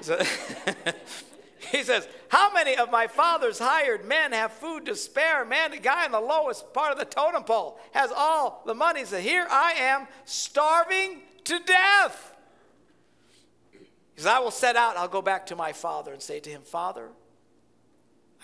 so, 0.00 0.20
he 1.70 1.82
says, 1.82 2.08
How 2.28 2.52
many 2.52 2.76
of 2.76 2.90
my 2.90 3.06
father's 3.06 3.58
hired 3.58 4.04
men 4.04 4.32
have 4.32 4.52
food 4.52 4.86
to 4.86 4.96
spare? 4.96 5.44
Man, 5.44 5.70
the 5.70 5.78
guy 5.78 6.06
in 6.06 6.12
the 6.12 6.20
lowest 6.20 6.72
part 6.72 6.92
of 6.92 6.98
the 6.98 7.04
totem 7.04 7.44
pole 7.44 7.78
has 7.92 8.10
all 8.14 8.62
the 8.66 8.74
money. 8.74 9.04
So 9.04 9.18
here 9.18 9.46
I 9.48 9.72
am 9.72 10.08
starving 10.24 11.20
to 11.44 11.58
death. 11.60 12.36
He 13.72 14.22
says, 14.22 14.26
I 14.26 14.38
will 14.40 14.50
set 14.50 14.76
out, 14.76 14.96
I'll 14.96 15.08
go 15.08 15.22
back 15.22 15.46
to 15.46 15.56
my 15.56 15.72
father 15.72 16.12
and 16.12 16.20
say 16.20 16.40
to 16.40 16.50
him, 16.50 16.62
Father, 16.62 17.08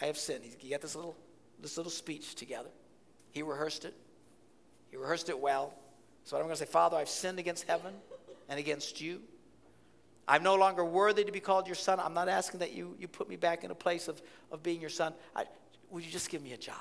I 0.00 0.06
have 0.06 0.16
sinned. 0.16 0.44
He 0.58 0.70
got 0.70 0.80
this 0.80 0.94
little, 0.94 1.16
this 1.60 1.76
little 1.76 1.92
speech 1.92 2.34
together. 2.34 2.70
He 3.32 3.42
rehearsed 3.42 3.84
it. 3.84 3.94
He 4.90 4.96
rehearsed 4.96 5.28
it 5.28 5.38
well. 5.38 5.74
So 6.24 6.36
I'm 6.36 6.44
going 6.44 6.54
to 6.54 6.58
say, 6.58 6.64
Father, 6.64 6.96
I've 6.96 7.08
sinned 7.08 7.38
against 7.38 7.64
heaven 7.64 7.94
and 8.48 8.58
against 8.58 9.00
you. 9.00 9.20
I'm 10.28 10.42
no 10.42 10.56
longer 10.56 10.84
worthy 10.84 11.24
to 11.24 11.32
be 11.32 11.40
called 11.40 11.66
your 11.66 11.76
son. 11.76 12.00
I'm 12.00 12.14
not 12.14 12.28
asking 12.28 12.60
that 12.60 12.72
you, 12.72 12.96
you 12.98 13.06
put 13.06 13.28
me 13.28 13.36
back 13.36 13.62
in 13.62 13.70
a 13.70 13.74
place 13.74 14.08
of, 14.08 14.20
of 14.50 14.62
being 14.62 14.80
your 14.80 14.90
son. 14.90 15.12
I, 15.34 15.44
would 15.90 16.04
you 16.04 16.10
just 16.10 16.30
give 16.30 16.42
me 16.42 16.52
a 16.52 16.56
job? 16.56 16.74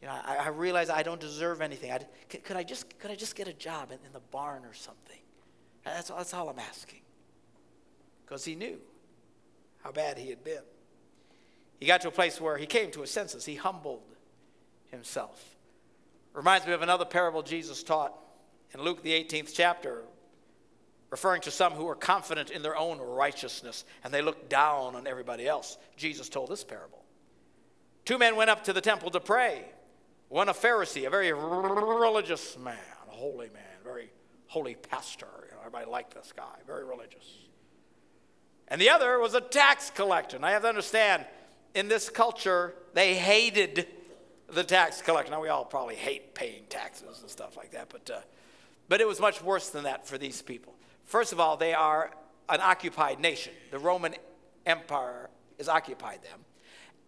You 0.00 0.08
know, 0.08 0.14
I, 0.24 0.36
I 0.36 0.48
realize 0.48 0.88
I 0.88 1.02
don't 1.02 1.20
deserve 1.20 1.60
anything. 1.60 1.92
I, 1.92 2.00
could, 2.28 2.42
could, 2.42 2.56
I 2.56 2.62
just, 2.62 2.98
could 2.98 3.10
I 3.10 3.14
just 3.14 3.36
get 3.36 3.48
a 3.48 3.52
job 3.52 3.92
in, 3.92 3.98
in 4.06 4.12
the 4.12 4.20
barn 4.30 4.64
or 4.64 4.72
something? 4.72 5.18
That's, 5.84 6.08
that's 6.08 6.32
all 6.32 6.48
I'm 6.48 6.58
asking. 6.58 7.00
Because 8.24 8.44
he 8.44 8.54
knew 8.54 8.78
how 9.82 9.92
bad 9.92 10.18
he 10.18 10.30
had 10.30 10.42
been. 10.42 10.62
He 11.78 11.86
got 11.86 12.00
to 12.02 12.08
a 12.08 12.12
place 12.12 12.40
where 12.40 12.56
he 12.56 12.66
came 12.66 12.90
to 12.92 13.00
his 13.02 13.10
senses. 13.10 13.44
He 13.44 13.56
humbled 13.56 14.02
himself. 14.90 15.56
Reminds 16.32 16.66
me 16.66 16.72
of 16.72 16.82
another 16.82 17.04
parable 17.04 17.42
Jesus 17.42 17.82
taught 17.82 18.14
in 18.72 18.80
Luke, 18.80 19.02
the 19.02 19.10
18th 19.10 19.52
chapter, 19.52 20.04
referring 21.12 21.42
to 21.42 21.50
some 21.50 21.74
who 21.74 21.86
are 21.86 21.94
confident 21.94 22.50
in 22.50 22.62
their 22.62 22.74
own 22.74 22.98
righteousness 22.98 23.84
and 24.02 24.12
they 24.12 24.22
look 24.22 24.48
down 24.48 24.96
on 24.96 25.06
everybody 25.06 25.46
else. 25.46 25.76
Jesus 25.94 26.30
told 26.30 26.48
this 26.48 26.64
parable. 26.64 27.04
Two 28.06 28.16
men 28.16 28.34
went 28.34 28.48
up 28.48 28.64
to 28.64 28.72
the 28.72 28.80
temple 28.80 29.10
to 29.10 29.20
pray. 29.20 29.66
One 30.30 30.48
a 30.48 30.54
Pharisee, 30.54 31.06
a 31.06 31.10
very 31.10 31.30
religious 31.34 32.56
man, 32.56 32.78
a 33.08 33.14
holy 33.14 33.50
man, 33.50 33.62
very 33.84 34.10
holy 34.46 34.74
pastor. 34.74 35.26
You 35.44 35.54
know, 35.54 35.60
everybody 35.60 35.84
liked 35.84 36.14
this 36.14 36.32
guy, 36.34 36.56
very 36.66 36.84
religious. 36.84 37.26
And 38.68 38.80
the 38.80 38.88
other 38.88 39.18
was 39.18 39.34
a 39.34 39.42
tax 39.42 39.90
collector. 39.90 40.36
And 40.36 40.46
I 40.46 40.52
have 40.52 40.62
to 40.62 40.68
understand, 40.68 41.26
in 41.74 41.88
this 41.88 42.08
culture, 42.08 42.72
they 42.94 43.14
hated 43.14 43.86
the 44.48 44.64
tax 44.64 45.02
collector. 45.02 45.30
Now, 45.30 45.42
we 45.42 45.50
all 45.50 45.66
probably 45.66 45.96
hate 45.96 46.34
paying 46.34 46.64
taxes 46.70 47.20
and 47.20 47.30
stuff 47.30 47.54
like 47.54 47.72
that, 47.72 47.90
but, 47.90 48.10
uh, 48.10 48.20
but 48.88 49.02
it 49.02 49.06
was 49.06 49.20
much 49.20 49.42
worse 49.42 49.68
than 49.68 49.84
that 49.84 50.06
for 50.06 50.16
these 50.16 50.40
people. 50.40 50.72
First 51.04 51.32
of 51.32 51.40
all, 51.40 51.56
they 51.56 51.74
are 51.74 52.10
an 52.48 52.60
occupied 52.60 53.20
nation. 53.20 53.52
The 53.70 53.78
Roman 53.78 54.14
Empire 54.66 55.30
has 55.58 55.68
occupied 55.68 56.22
them. 56.22 56.40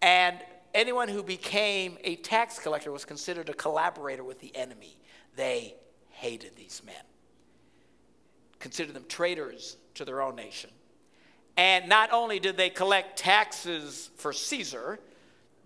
And 0.01 0.37
anyone 0.73 1.07
who 1.07 1.23
became 1.23 1.97
a 2.03 2.15
tax 2.17 2.59
collector 2.59 2.91
was 2.91 3.05
considered 3.05 3.49
a 3.49 3.53
collaborator 3.53 4.23
with 4.23 4.39
the 4.39 4.55
enemy. 4.55 4.97
They 5.35 5.75
hated 6.09 6.55
these 6.55 6.81
men, 6.85 6.95
considered 8.59 8.95
them 8.95 9.05
traitors 9.07 9.77
to 9.95 10.05
their 10.05 10.21
own 10.21 10.35
nation. 10.35 10.69
And 11.57 11.87
not 11.87 12.11
only 12.11 12.39
did 12.39 12.57
they 12.57 12.69
collect 12.69 13.17
taxes 13.17 14.09
for 14.17 14.33
Caesar, 14.33 14.99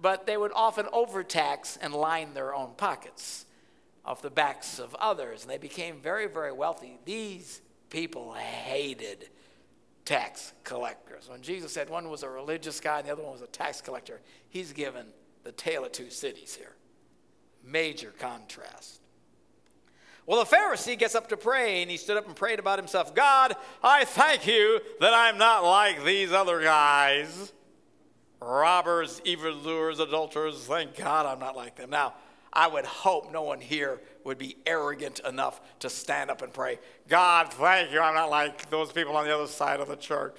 but 0.01 0.25
they 0.25 0.37
would 0.37 0.51
often 0.55 0.87
overtax 0.93 1.77
and 1.77 1.93
line 1.93 2.33
their 2.33 2.53
own 2.53 2.73
pockets 2.77 3.45
off 4.05 4.21
the 4.21 4.29
backs 4.29 4.79
of 4.79 4.95
others. 4.95 5.41
And 5.41 5.51
they 5.51 5.57
became 5.57 5.99
very, 5.99 6.27
very 6.27 6.51
wealthy. 6.51 6.99
These 7.05 7.61
people 7.89 8.33
hated 8.33 9.29
tax 10.05 10.53
collectors. 10.63 11.29
When 11.29 11.41
Jesus 11.41 11.73
said 11.73 11.89
one 11.89 12.09
was 12.09 12.23
a 12.23 12.29
religious 12.29 12.79
guy 12.79 12.99
and 12.99 13.07
the 13.07 13.11
other 13.11 13.23
one 13.23 13.33
was 13.33 13.41
a 13.41 13.47
tax 13.47 13.81
collector, 13.81 14.21
he's 14.49 14.73
given 14.73 15.07
the 15.43 15.51
tale 15.51 15.85
of 15.85 15.91
two 15.91 16.09
cities 16.09 16.55
here. 16.55 16.75
Major 17.63 18.11
contrast. 18.17 19.01
Well, 20.25 20.43
the 20.43 20.55
Pharisee 20.55 20.97
gets 20.97 21.15
up 21.15 21.29
to 21.29 21.37
pray, 21.37 21.81
and 21.81 21.89
he 21.89 21.97
stood 21.97 22.15
up 22.15 22.27
and 22.27 22.35
prayed 22.35 22.59
about 22.59 22.77
himself 22.77 23.15
God, 23.15 23.55
I 23.83 24.05
thank 24.05 24.45
you 24.45 24.79
that 24.99 25.13
I'm 25.13 25.37
not 25.37 25.63
like 25.63 26.03
these 26.03 26.31
other 26.31 26.61
guys 26.61 27.51
robbers, 28.41 29.21
evildoers, 29.25 29.99
adulterers. 29.99 30.65
Thank 30.65 30.95
God 30.95 31.25
I'm 31.25 31.39
not 31.39 31.55
like 31.55 31.75
them. 31.75 31.89
Now, 31.89 32.13
I 32.51 32.67
would 32.67 32.85
hope 32.85 33.31
no 33.31 33.43
one 33.43 33.61
here 33.61 33.99
would 34.23 34.37
be 34.37 34.57
arrogant 34.65 35.19
enough 35.19 35.61
to 35.79 35.89
stand 35.89 36.31
up 36.31 36.41
and 36.41 36.53
pray, 36.53 36.79
God, 37.07 37.53
thank 37.53 37.91
you, 37.91 38.01
I'm 38.01 38.15
not 38.15 38.29
like 38.29 38.69
those 38.69 38.91
people 38.91 39.15
on 39.15 39.25
the 39.25 39.33
other 39.33 39.47
side 39.47 39.79
of 39.79 39.87
the 39.87 39.95
church. 39.95 40.35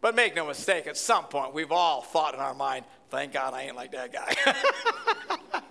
But 0.00 0.16
make 0.16 0.34
no 0.34 0.46
mistake, 0.46 0.86
at 0.88 0.96
some 0.96 1.24
point, 1.24 1.54
we've 1.54 1.70
all 1.70 2.02
thought 2.02 2.34
in 2.34 2.40
our 2.40 2.54
mind, 2.54 2.84
thank 3.08 3.32
God 3.32 3.54
I 3.54 3.62
ain't 3.62 3.76
like 3.76 3.92
that 3.92 4.12
guy. 4.12 5.62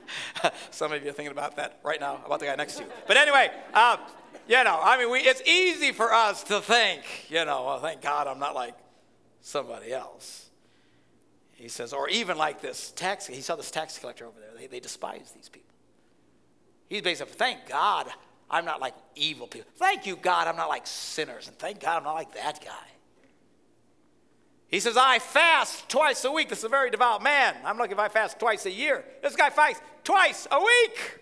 Some 0.71 0.93
of 0.93 1.03
you 1.03 1.09
are 1.09 1.13
thinking 1.13 1.33
about 1.33 1.57
that 1.57 1.79
right 1.83 1.99
now, 1.99 2.21
about 2.25 2.39
the 2.39 2.45
guy 2.45 2.55
next 2.55 2.75
to 2.75 2.83
you. 2.83 2.89
But 3.07 3.17
anyway, 3.17 3.51
uh, 3.73 3.97
you 4.47 4.63
know, 4.63 4.79
I 4.81 4.97
mean, 4.97 5.11
we, 5.11 5.19
it's 5.19 5.41
easy 5.41 5.91
for 5.91 6.13
us 6.13 6.43
to 6.45 6.61
think, 6.61 7.03
you 7.29 7.43
know, 7.43 7.65
well, 7.65 7.79
thank 7.79 8.01
God 8.01 8.27
I'm 8.27 8.39
not 8.39 8.55
like 8.55 8.75
somebody 9.41 9.91
else. 9.91 10.50
He 11.61 11.67
says, 11.67 11.93
or 11.93 12.09
even 12.09 12.37
like 12.37 12.59
this 12.59 12.89
tax, 12.91 13.27
he 13.27 13.41
saw 13.41 13.55
this 13.55 13.69
tax 13.69 13.99
collector 13.99 14.25
over 14.25 14.39
there. 14.39 14.49
They, 14.57 14.65
they 14.65 14.79
despise 14.79 15.31
these 15.35 15.47
people. 15.47 15.69
He's 16.89 17.03
basically, 17.03 17.33
thank 17.33 17.69
God 17.69 18.07
I'm 18.49 18.65
not 18.65 18.81
like 18.81 18.95
evil 19.15 19.45
people. 19.45 19.69
Thank 19.75 20.07
you, 20.07 20.15
God, 20.15 20.47
I'm 20.47 20.55
not 20.55 20.69
like 20.69 20.87
sinners. 20.87 21.47
And 21.47 21.55
thank 21.59 21.79
God 21.79 21.97
I'm 21.97 22.03
not 22.03 22.15
like 22.15 22.33
that 22.33 22.65
guy. 22.65 22.87
He 24.69 24.79
says, 24.79 24.97
I 24.97 25.19
fast 25.19 25.87
twice 25.87 26.25
a 26.25 26.31
week. 26.31 26.49
This 26.49 26.59
is 26.59 26.63
a 26.63 26.69
very 26.69 26.89
devout 26.89 27.21
man. 27.21 27.55
I'm 27.63 27.77
looking 27.77 27.91
if 27.91 27.99
I 27.99 28.07
fast 28.09 28.39
twice 28.39 28.65
a 28.65 28.71
year. 28.71 29.05
This 29.21 29.35
guy 29.35 29.51
fasts 29.51 29.83
twice 30.03 30.47
a 30.49 30.59
week. 30.59 31.19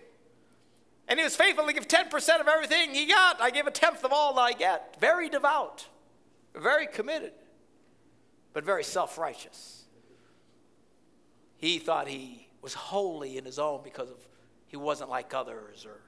And 1.06 1.18
he 1.18 1.24
was 1.24 1.36
faithful 1.36 1.66
to 1.66 1.72
give 1.74 1.86
10% 1.86 2.40
of 2.40 2.48
everything 2.48 2.94
he 2.94 3.04
got. 3.04 3.42
I 3.42 3.50
give 3.50 3.66
a 3.66 3.70
tenth 3.70 4.04
of 4.04 4.12
all 4.12 4.32
that 4.36 4.40
I 4.40 4.52
get. 4.52 4.96
Very 5.00 5.28
devout, 5.28 5.86
very 6.54 6.86
committed, 6.86 7.32
but 8.54 8.64
very 8.64 8.84
self 8.84 9.18
righteous. 9.18 9.79
He 11.60 11.78
thought 11.78 12.08
he 12.08 12.48
was 12.62 12.74
holy 12.74 13.36
in 13.38 13.44
his 13.44 13.58
own 13.58 13.80
because 13.84 14.10
of 14.10 14.16
he 14.66 14.76
wasn't 14.76 15.10
like 15.10 15.34
others 15.34 15.84
or. 15.86 16.00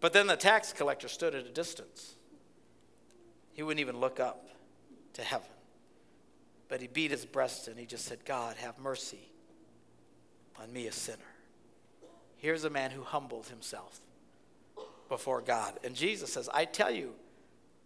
But 0.00 0.12
then 0.12 0.26
the 0.26 0.36
tax 0.36 0.72
collector 0.72 1.08
stood 1.08 1.34
at 1.34 1.46
a 1.46 1.50
distance. 1.50 2.14
He 3.52 3.62
wouldn't 3.62 3.80
even 3.80 3.98
look 3.98 4.20
up 4.20 4.48
to 5.14 5.22
heaven 5.22 5.48
but 6.68 6.80
he 6.80 6.86
beat 6.86 7.10
his 7.10 7.24
breast 7.24 7.68
and 7.68 7.78
he 7.78 7.86
just 7.86 8.04
said 8.04 8.24
god 8.24 8.56
have 8.56 8.78
mercy 8.78 9.30
on 10.60 10.72
me 10.72 10.86
a 10.86 10.92
sinner. 10.92 11.18
Here's 12.36 12.64
a 12.64 12.70
man 12.70 12.90
who 12.90 13.02
humbled 13.02 13.46
himself 13.46 14.00
before 15.08 15.40
god. 15.40 15.78
And 15.84 15.94
jesus 15.94 16.32
says 16.32 16.48
i 16.52 16.64
tell 16.64 16.90
you 16.90 17.14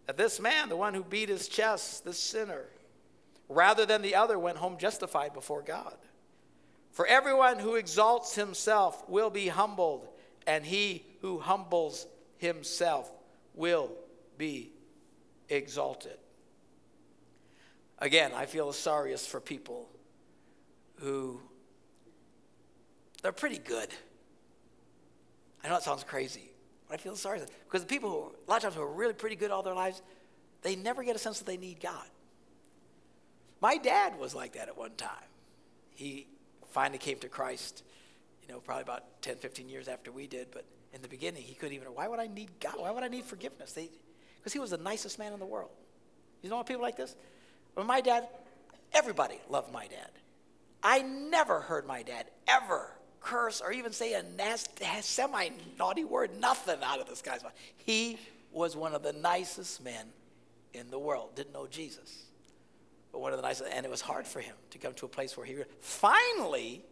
that 0.07 0.17
this 0.17 0.39
man 0.39 0.69
the 0.69 0.75
one 0.75 0.93
who 0.93 1.03
beat 1.03 1.29
his 1.29 1.47
chest 1.47 2.05
this 2.05 2.17
sinner 2.17 2.65
rather 3.49 3.85
than 3.85 4.01
the 4.01 4.15
other 4.15 4.37
went 4.37 4.57
home 4.57 4.77
justified 4.77 5.33
before 5.33 5.61
God. 5.63 5.97
For 6.91 7.05
everyone 7.05 7.59
who 7.59 7.75
exalts 7.75 8.35
himself 8.35 9.07
will 9.09 9.29
be 9.29 9.47
humbled, 9.47 10.07
and 10.47 10.65
he 10.65 11.05
who 11.21 11.39
humbles 11.39 12.07
himself 12.37 13.11
will 13.55 13.91
be 14.37 14.71
exalted. 15.49 16.17
Again, 17.97 18.31
I 18.35 18.45
feel 18.45 18.71
sorriest 18.71 19.29
for 19.29 19.39
people 19.39 19.89
who 20.97 21.39
they're 23.21 23.31
pretty 23.31 23.59
good. 23.59 23.89
I 25.63 25.67
know 25.67 25.75
it 25.75 25.83
sounds 25.83 26.03
crazy, 26.03 26.51
but 26.87 26.93
I 26.93 26.97
feel 26.97 27.15
sorry 27.15 27.41
because 27.65 27.81
the 27.81 27.87
people 27.87 28.09
who 28.09 28.17
a 28.17 28.49
lot 28.49 28.57
of 28.57 28.63
times 28.63 28.75
who 28.75 28.81
are 28.81 28.93
really 28.93 29.13
pretty 29.13 29.35
good 29.35 29.51
all 29.51 29.63
their 29.63 29.75
lives, 29.75 30.01
they 30.61 30.75
never 30.75 31.03
get 31.03 31.15
a 31.15 31.19
sense 31.19 31.39
that 31.39 31.45
they 31.45 31.57
need 31.57 31.81
God. 31.81 32.05
My 33.61 33.77
dad 33.77 34.17
was 34.17 34.33
like 34.33 34.53
that 34.53 34.67
at 34.67 34.77
one 34.77 34.95
time. 34.95 35.09
He 35.95 36.27
finally 36.71 36.97
came 36.97 37.17
to 37.19 37.27
Christ, 37.27 37.83
you 38.41 38.53
know, 38.53 38.59
probably 38.59 38.83
about 38.83 39.21
10, 39.21 39.35
15 39.35 39.67
years 39.67 39.87
after 39.87 40.11
we 40.11 40.27
did. 40.27 40.47
But 40.51 40.65
in 40.93 41.01
the 41.01 41.07
beginning, 41.07 41.43
he 41.43 41.55
couldn't 41.55 41.75
even, 41.75 41.89
why 41.89 42.07
would 42.07 42.19
I 42.19 42.27
need 42.27 42.49
God? 42.59 42.75
Why 42.77 42.91
would 42.91 43.03
I 43.03 43.09
need 43.09 43.25
forgiveness? 43.25 43.77
Because 44.37 44.53
he 44.53 44.59
was 44.59 44.69
the 44.69 44.77
nicest 44.77 45.19
man 45.19 45.33
in 45.33 45.39
the 45.39 45.45
world. 45.45 45.71
You 46.41 46.49
know 46.49 46.63
people 46.63 46.81
like 46.81 46.95
this? 46.95 47.15
But 47.75 47.85
my 47.85 47.99
dad, 47.99 48.27
everybody 48.93 49.39
loved 49.49 49.73
my 49.73 49.87
dad. 49.87 50.11
I 50.81 51.01
never 51.01 51.59
heard 51.59 51.85
my 51.85 52.03
dad 52.03 52.27
ever 52.47 52.91
curse 53.19 53.59
or 53.59 53.73
even 53.73 53.91
say 53.91 54.13
a 54.13 54.23
nasty, 54.23 54.85
semi 55.01 55.49
naughty 55.77 56.05
word, 56.05 56.39
nothing 56.39 56.77
out 56.81 57.01
of 57.01 57.09
this 57.09 57.21
guy's 57.21 57.43
mouth. 57.43 57.53
He 57.75 58.17
was 58.53 58.77
one 58.77 58.95
of 58.95 59.03
the 59.03 59.11
nicest 59.11 59.83
men 59.83 60.07
in 60.73 60.89
the 60.89 60.97
world, 60.97 61.35
didn't 61.35 61.51
know 61.51 61.67
Jesus 61.67 62.28
but 63.11 63.21
one 63.21 63.31
of 63.31 63.37
the 63.37 63.43
nicest, 63.43 63.69
and 63.71 63.85
it 63.85 63.89
was 63.89 64.01
hard 64.01 64.27
for 64.27 64.39
him 64.39 64.55
to 64.71 64.77
come 64.77 64.93
to 64.95 65.05
a 65.05 65.09
place 65.09 65.35
where 65.35 65.45
he 65.45 65.55
finally 65.79 66.83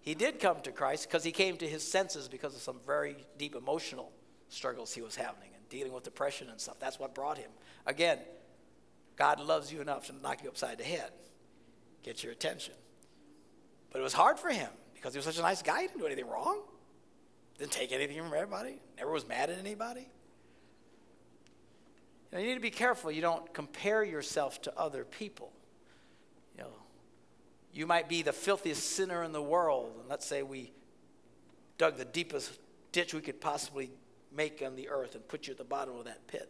he 0.00 0.14
did 0.14 0.40
come 0.40 0.60
to 0.62 0.72
Christ 0.72 1.08
because 1.08 1.24
he 1.24 1.32
came 1.32 1.56
to 1.58 1.68
his 1.68 1.82
senses 1.82 2.28
because 2.28 2.54
of 2.54 2.62
some 2.62 2.76
very 2.86 3.16
deep 3.36 3.54
emotional 3.54 4.12
struggles 4.48 4.94
he 4.94 5.02
was 5.02 5.16
having 5.16 5.50
and 5.54 5.68
dealing 5.68 5.92
with 5.92 6.04
depression 6.04 6.48
and 6.48 6.60
stuff. 6.60 6.78
That's 6.80 6.98
what 6.98 7.14
brought 7.14 7.36
him. 7.36 7.50
Again, 7.84 8.18
God 9.16 9.40
loves 9.40 9.72
you 9.72 9.80
enough 9.80 10.06
to 10.06 10.14
knock 10.22 10.42
you 10.42 10.48
upside 10.48 10.78
the 10.78 10.84
head, 10.84 11.10
get 12.02 12.22
your 12.22 12.32
attention. 12.32 12.74
But 13.90 14.00
it 14.00 14.02
was 14.02 14.12
hard 14.12 14.38
for 14.38 14.48
him 14.48 14.70
because 14.94 15.12
he 15.12 15.18
was 15.18 15.24
such 15.24 15.38
a 15.38 15.42
nice 15.42 15.62
guy. 15.62 15.82
He 15.82 15.88
didn't 15.88 16.00
do 16.00 16.06
anything 16.06 16.28
wrong. 16.28 16.62
Didn't 17.58 17.72
take 17.72 17.92
anything 17.92 18.16
from 18.16 18.32
everybody. 18.32 18.80
Never 18.96 19.10
was 19.10 19.26
mad 19.26 19.50
at 19.50 19.58
anybody. 19.58 20.08
You, 22.30 22.38
know, 22.38 22.42
you 22.42 22.48
need 22.48 22.54
to 22.54 22.60
be 22.60 22.70
careful 22.70 23.10
you 23.10 23.22
don't 23.22 23.52
compare 23.54 24.04
yourself 24.04 24.60
to 24.62 24.78
other 24.78 25.04
people. 25.04 25.52
You 26.56 26.64
know, 26.64 26.70
you 27.72 27.86
might 27.86 28.08
be 28.08 28.22
the 28.22 28.32
filthiest 28.32 28.92
sinner 28.96 29.22
in 29.22 29.32
the 29.32 29.42
world, 29.42 29.94
and 30.00 30.08
let's 30.08 30.26
say 30.26 30.42
we 30.42 30.72
dug 31.78 31.96
the 31.96 32.04
deepest 32.04 32.58
ditch 32.92 33.14
we 33.14 33.20
could 33.20 33.40
possibly 33.40 33.90
make 34.34 34.62
on 34.64 34.76
the 34.76 34.88
earth 34.88 35.14
and 35.14 35.26
put 35.26 35.46
you 35.46 35.52
at 35.52 35.58
the 35.58 35.64
bottom 35.64 35.96
of 35.96 36.04
that 36.04 36.26
pit. 36.26 36.48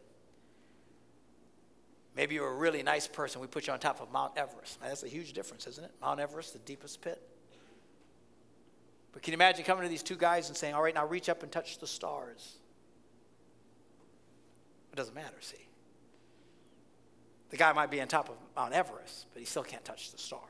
Maybe 2.16 2.34
you're 2.34 2.48
a 2.48 2.56
really 2.56 2.82
nice 2.82 3.06
person. 3.06 3.40
We 3.40 3.46
put 3.46 3.68
you 3.68 3.72
on 3.72 3.78
top 3.78 4.00
of 4.00 4.10
Mount 4.10 4.36
Everest. 4.36 4.80
Now, 4.80 4.88
that's 4.88 5.04
a 5.04 5.08
huge 5.08 5.32
difference, 5.34 5.68
isn't 5.68 5.84
it? 5.84 5.92
Mount 6.00 6.18
Everest, 6.18 6.52
the 6.52 6.58
deepest 6.60 7.00
pit. 7.00 7.22
But 9.12 9.22
can 9.22 9.32
you 9.32 9.36
imagine 9.36 9.64
coming 9.64 9.84
to 9.84 9.88
these 9.88 10.02
two 10.02 10.16
guys 10.16 10.48
and 10.48 10.56
saying, 10.56 10.74
All 10.74 10.82
right, 10.82 10.94
now 10.94 11.06
reach 11.06 11.28
up 11.28 11.42
and 11.42 11.52
touch 11.52 11.78
the 11.78 11.86
stars? 11.86 12.57
Doesn't 14.98 15.14
matter, 15.14 15.36
see. 15.40 15.68
The 17.50 17.56
guy 17.56 17.72
might 17.72 17.88
be 17.88 18.00
on 18.00 18.08
top 18.08 18.28
of 18.28 18.34
Mount 18.56 18.74
Everest, 18.74 19.26
but 19.32 19.38
he 19.38 19.46
still 19.46 19.62
can't 19.62 19.84
touch 19.84 20.10
the 20.10 20.18
stars. 20.18 20.42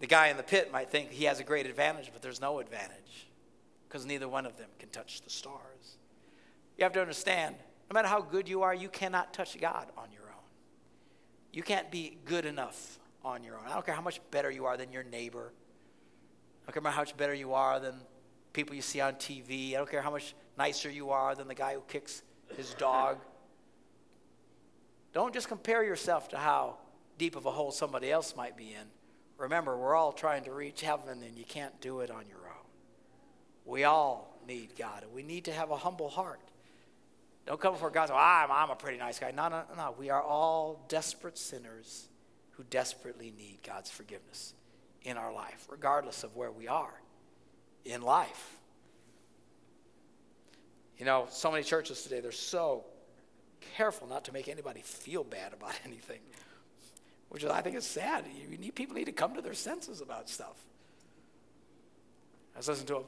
The 0.00 0.06
guy 0.06 0.28
in 0.28 0.38
the 0.38 0.42
pit 0.42 0.72
might 0.72 0.88
think 0.88 1.10
he 1.10 1.26
has 1.26 1.38
a 1.38 1.44
great 1.44 1.66
advantage, 1.66 2.08
but 2.14 2.22
there's 2.22 2.40
no 2.40 2.60
advantage 2.60 3.28
because 3.86 4.06
neither 4.06 4.26
one 4.26 4.46
of 4.46 4.56
them 4.56 4.70
can 4.78 4.88
touch 4.88 5.20
the 5.20 5.28
stars. 5.28 5.98
You 6.78 6.84
have 6.84 6.94
to 6.94 7.00
understand 7.02 7.56
no 7.90 7.94
matter 7.94 8.08
how 8.08 8.22
good 8.22 8.48
you 8.48 8.62
are, 8.62 8.74
you 8.74 8.88
cannot 8.88 9.34
touch 9.34 9.60
God 9.60 9.88
on 9.98 10.10
your 10.10 10.22
own. 10.22 10.48
You 11.52 11.62
can't 11.62 11.90
be 11.90 12.16
good 12.24 12.46
enough 12.46 12.98
on 13.22 13.44
your 13.44 13.58
own. 13.58 13.66
I 13.66 13.74
don't 13.74 13.84
care 13.84 13.94
how 13.94 14.00
much 14.00 14.18
better 14.30 14.50
you 14.50 14.64
are 14.64 14.78
than 14.78 14.92
your 14.92 15.04
neighbor. 15.04 15.52
I 16.62 16.72
don't 16.72 16.82
care 16.82 16.90
how 16.90 17.02
much 17.02 17.18
better 17.18 17.34
you 17.34 17.52
are 17.52 17.78
than 17.80 17.96
people 18.54 18.74
you 18.74 18.80
see 18.80 19.02
on 19.02 19.16
TV. 19.16 19.74
I 19.74 19.76
don't 19.76 19.90
care 19.90 20.00
how 20.00 20.10
much 20.10 20.34
nicer 20.56 20.88
you 20.88 21.10
are 21.10 21.34
than 21.34 21.48
the 21.48 21.54
guy 21.54 21.74
who 21.74 21.82
kicks 21.82 22.22
his 22.56 22.74
dog. 22.74 23.18
Don't 25.12 25.34
just 25.34 25.48
compare 25.48 25.84
yourself 25.84 26.28
to 26.30 26.38
how 26.38 26.76
deep 27.18 27.36
of 27.36 27.46
a 27.46 27.50
hole 27.50 27.70
somebody 27.70 28.10
else 28.10 28.34
might 28.36 28.56
be 28.56 28.72
in. 28.72 28.86
Remember, 29.38 29.76
we're 29.76 29.94
all 29.94 30.12
trying 30.12 30.44
to 30.44 30.52
reach 30.52 30.82
heaven, 30.82 31.22
and 31.22 31.36
you 31.36 31.44
can't 31.44 31.78
do 31.80 32.00
it 32.00 32.10
on 32.10 32.24
your 32.28 32.38
own. 32.38 32.66
We 33.64 33.84
all 33.84 34.38
need 34.46 34.76
God, 34.76 35.02
and 35.02 35.12
we 35.12 35.22
need 35.22 35.44
to 35.44 35.52
have 35.52 35.70
a 35.70 35.76
humble 35.76 36.08
heart. 36.08 36.40
Don't 37.46 37.60
come 37.60 37.74
before 37.74 37.90
God 37.90 38.02
and 38.02 38.10
say, 38.10 38.16
I'm, 38.16 38.50
I'm 38.50 38.70
a 38.70 38.76
pretty 38.76 38.98
nice 38.98 39.18
guy. 39.18 39.32
No, 39.32 39.48
no, 39.48 39.62
no. 39.76 39.94
We 39.98 40.10
are 40.10 40.22
all 40.22 40.84
desperate 40.88 41.36
sinners 41.36 42.08
who 42.52 42.64
desperately 42.64 43.32
need 43.36 43.58
God's 43.66 43.90
forgiveness 43.90 44.54
in 45.02 45.16
our 45.16 45.32
life, 45.32 45.66
regardless 45.68 46.22
of 46.22 46.36
where 46.36 46.52
we 46.52 46.68
are 46.68 47.00
in 47.84 48.02
life. 48.02 48.58
You 51.02 51.06
know, 51.06 51.26
so 51.30 51.50
many 51.50 51.64
churches 51.64 52.00
today, 52.04 52.20
they're 52.20 52.30
so 52.30 52.84
careful 53.76 54.06
not 54.06 54.26
to 54.26 54.32
make 54.32 54.46
anybody 54.46 54.82
feel 54.82 55.24
bad 55.24 55.52
about 55.58 55.74
anything, 55.84 56.20
which 57.28 57.44
I 57.44 57.60
think 57.60 57.74
is 57.74 57.84
sad. 57.84 58.24
You 58.48 58.56
need, 58.56 58.76
people 58.76 58.94
need 58.94 59.06
to 59.06 59.12
come 59.12 59.34
to 59.34 59.42
their 59.42 59.52
senses 59.52 60.00
about 60.00 60.28
stuff. 60.28 60.54
I 62.54 62.58
was 62.58 62.68
listening 62.68 62.86
to 62.86 62.96
a 62.98 63.02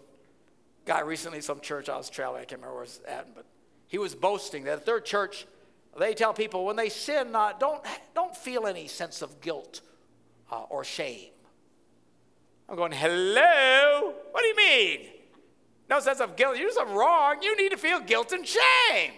guy 0.85 1.03
recently, 1.03 1.41
some 1.41 1.61
church 1.61 1.89
I 1.89 1.97
was 1.97 2.11
traveling, 2.11 2.43
I 2.43 2.47
can't 2.47 2.63
remember 2.63 2.75
where 2.75 2.83
I 2.83 2.87
was 2.87 3.01
at, 3.07 3.33
but 3.33 3.47
he 3.87 3.99
was 3.99 4.17
boasting 4.17 4.65
that 4.65 4.79
at 4.79 4.87
their 4.87 4.99
church, 4.99 5.47
they 5.97 6.15
tell 6.15 6.35
people 6.35 6.65
when 6.65 6.75
they 6.75 6.89
sin, 6.89 7.37
uh, 7.37 7.53
don't, 7.61 7.81
don't 8.13 8.37
feel 8.37 8.67
any 8.67 8.89
sense 8.89 9.23
of 9.23 9.41
guilt 9.41 9.83
uh, 10.51 10.63
or 10.63 10.83
shame. 10.83 11.31
I'm 12.69 12.75
going, 12.75 12.91
hello? 12.91 14.15
What 14.33 14.41
do 14.41 14.49
you 14.49 14.57
mean? 14.57 15.14
No 15.89 16.01
sense 16.01 16.21
of 16.21 16.37
guilt. 16.37 16.57
You 16.57 16.69
do 16.69 16.73
something 16.73 16.97
wrong. 16.97 17.43
You 17.43 17.57
need 17.57 17.71
to 17.71 17.77
feel 17.77 18.01
guilt 18.01 18.33
and 18.33 18.47
shame. 18.47 19.13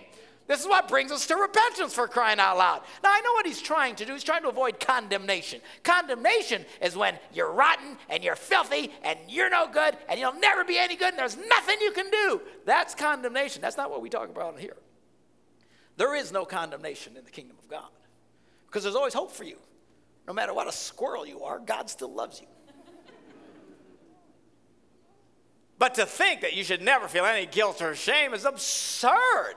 This 0.46 0.60
is 0.60 0.66
what 0.66 0.86
brings 0.86 1.10
us 1.10 1.26
to 1.26 1.36
repentance 1.36 1.92
for 1.92 2.06
crying 2.06 2.38
out 2.38 2.56
loud. 2.56 2.82
Now, 3.02 3.10
I 3.12 3.20
know 3.20 3.32
what 3.32 3.46
he's 3.46 3.60
trying 3.60 3.96
to 3.96 4.04
do. 4.04 4.12
He's 4.12 4.22
trying 4.22 4.42
to 4.42 4.48
avoid 4.48 4.78
condemnation. 4.78 5.60
Condemnation 5.82 6.64
is 6.80 6.96
when 6.96 7.18
you're 7.32 7.50
rotten 7.50 7.96
and 8.08 8.22
you're 8.22 8.36
filthy 8.36 8.92
and 9.02 9.18
you're 9.28 9.50
no 9.50 9.66
good 9.66 9.96
and 10.08 10.20
you'll 10.20 10.38
never 10.38 10.64
be 10.64 10.78
any 10.78 10.94
good 10.94 11.10
and 11.10 11.18
there's 11.18 11.36
nothing 11.36 11.78
you 11.80 11.90
can 11.90 12.10
do. 12.10 12.40
That's 12.64 12.94
condemnation. 12.94 13.60
That's 13.60 13.76
not 13.76 13.90
what 13.90 14.02
we 14.02 14.08
talk 14.08 14.28
about 14.28 14.58
here. 14.58 14.76
There 15.96 16.14
is 16.14 16.30
no 16.30 16.44
condemnation 16.44 17.16
in 17.16 17.24
the 17.24 17.30
kingdom 17.30 17.56
of 17.58 17.68
God 17.68 17.88
because 18.66 18.84
there's 18.84 18.96
always 18.96 19.14
hope 19.14 19.32
for 19.32 19.44
you. 19.44 19.56
No 20.28 20.32
matter 20.32 20.54
what 20.54 20.68
a 20.68 20.72
squirrel 20.72 21.26
you 21.26 21.42
are, 21.42 21.58
God 21.58 21.90
still 21.90 22.12
loves 22.12 22.40
you. 22.40 22.46
But 25.78 25.94
to 25.94 26.06
think 26.06 26.40
that 26.40 26.54
you 26.54 26.64
should 26.64 26.82
never 26.82 27.08
feel 27.08 27.24
any 27.24 27.46
guilt 27.46 27.82
or 27.82 27.94
shame 27.94 28.34
is 28.34 28.44
absurd. 28.44 29.56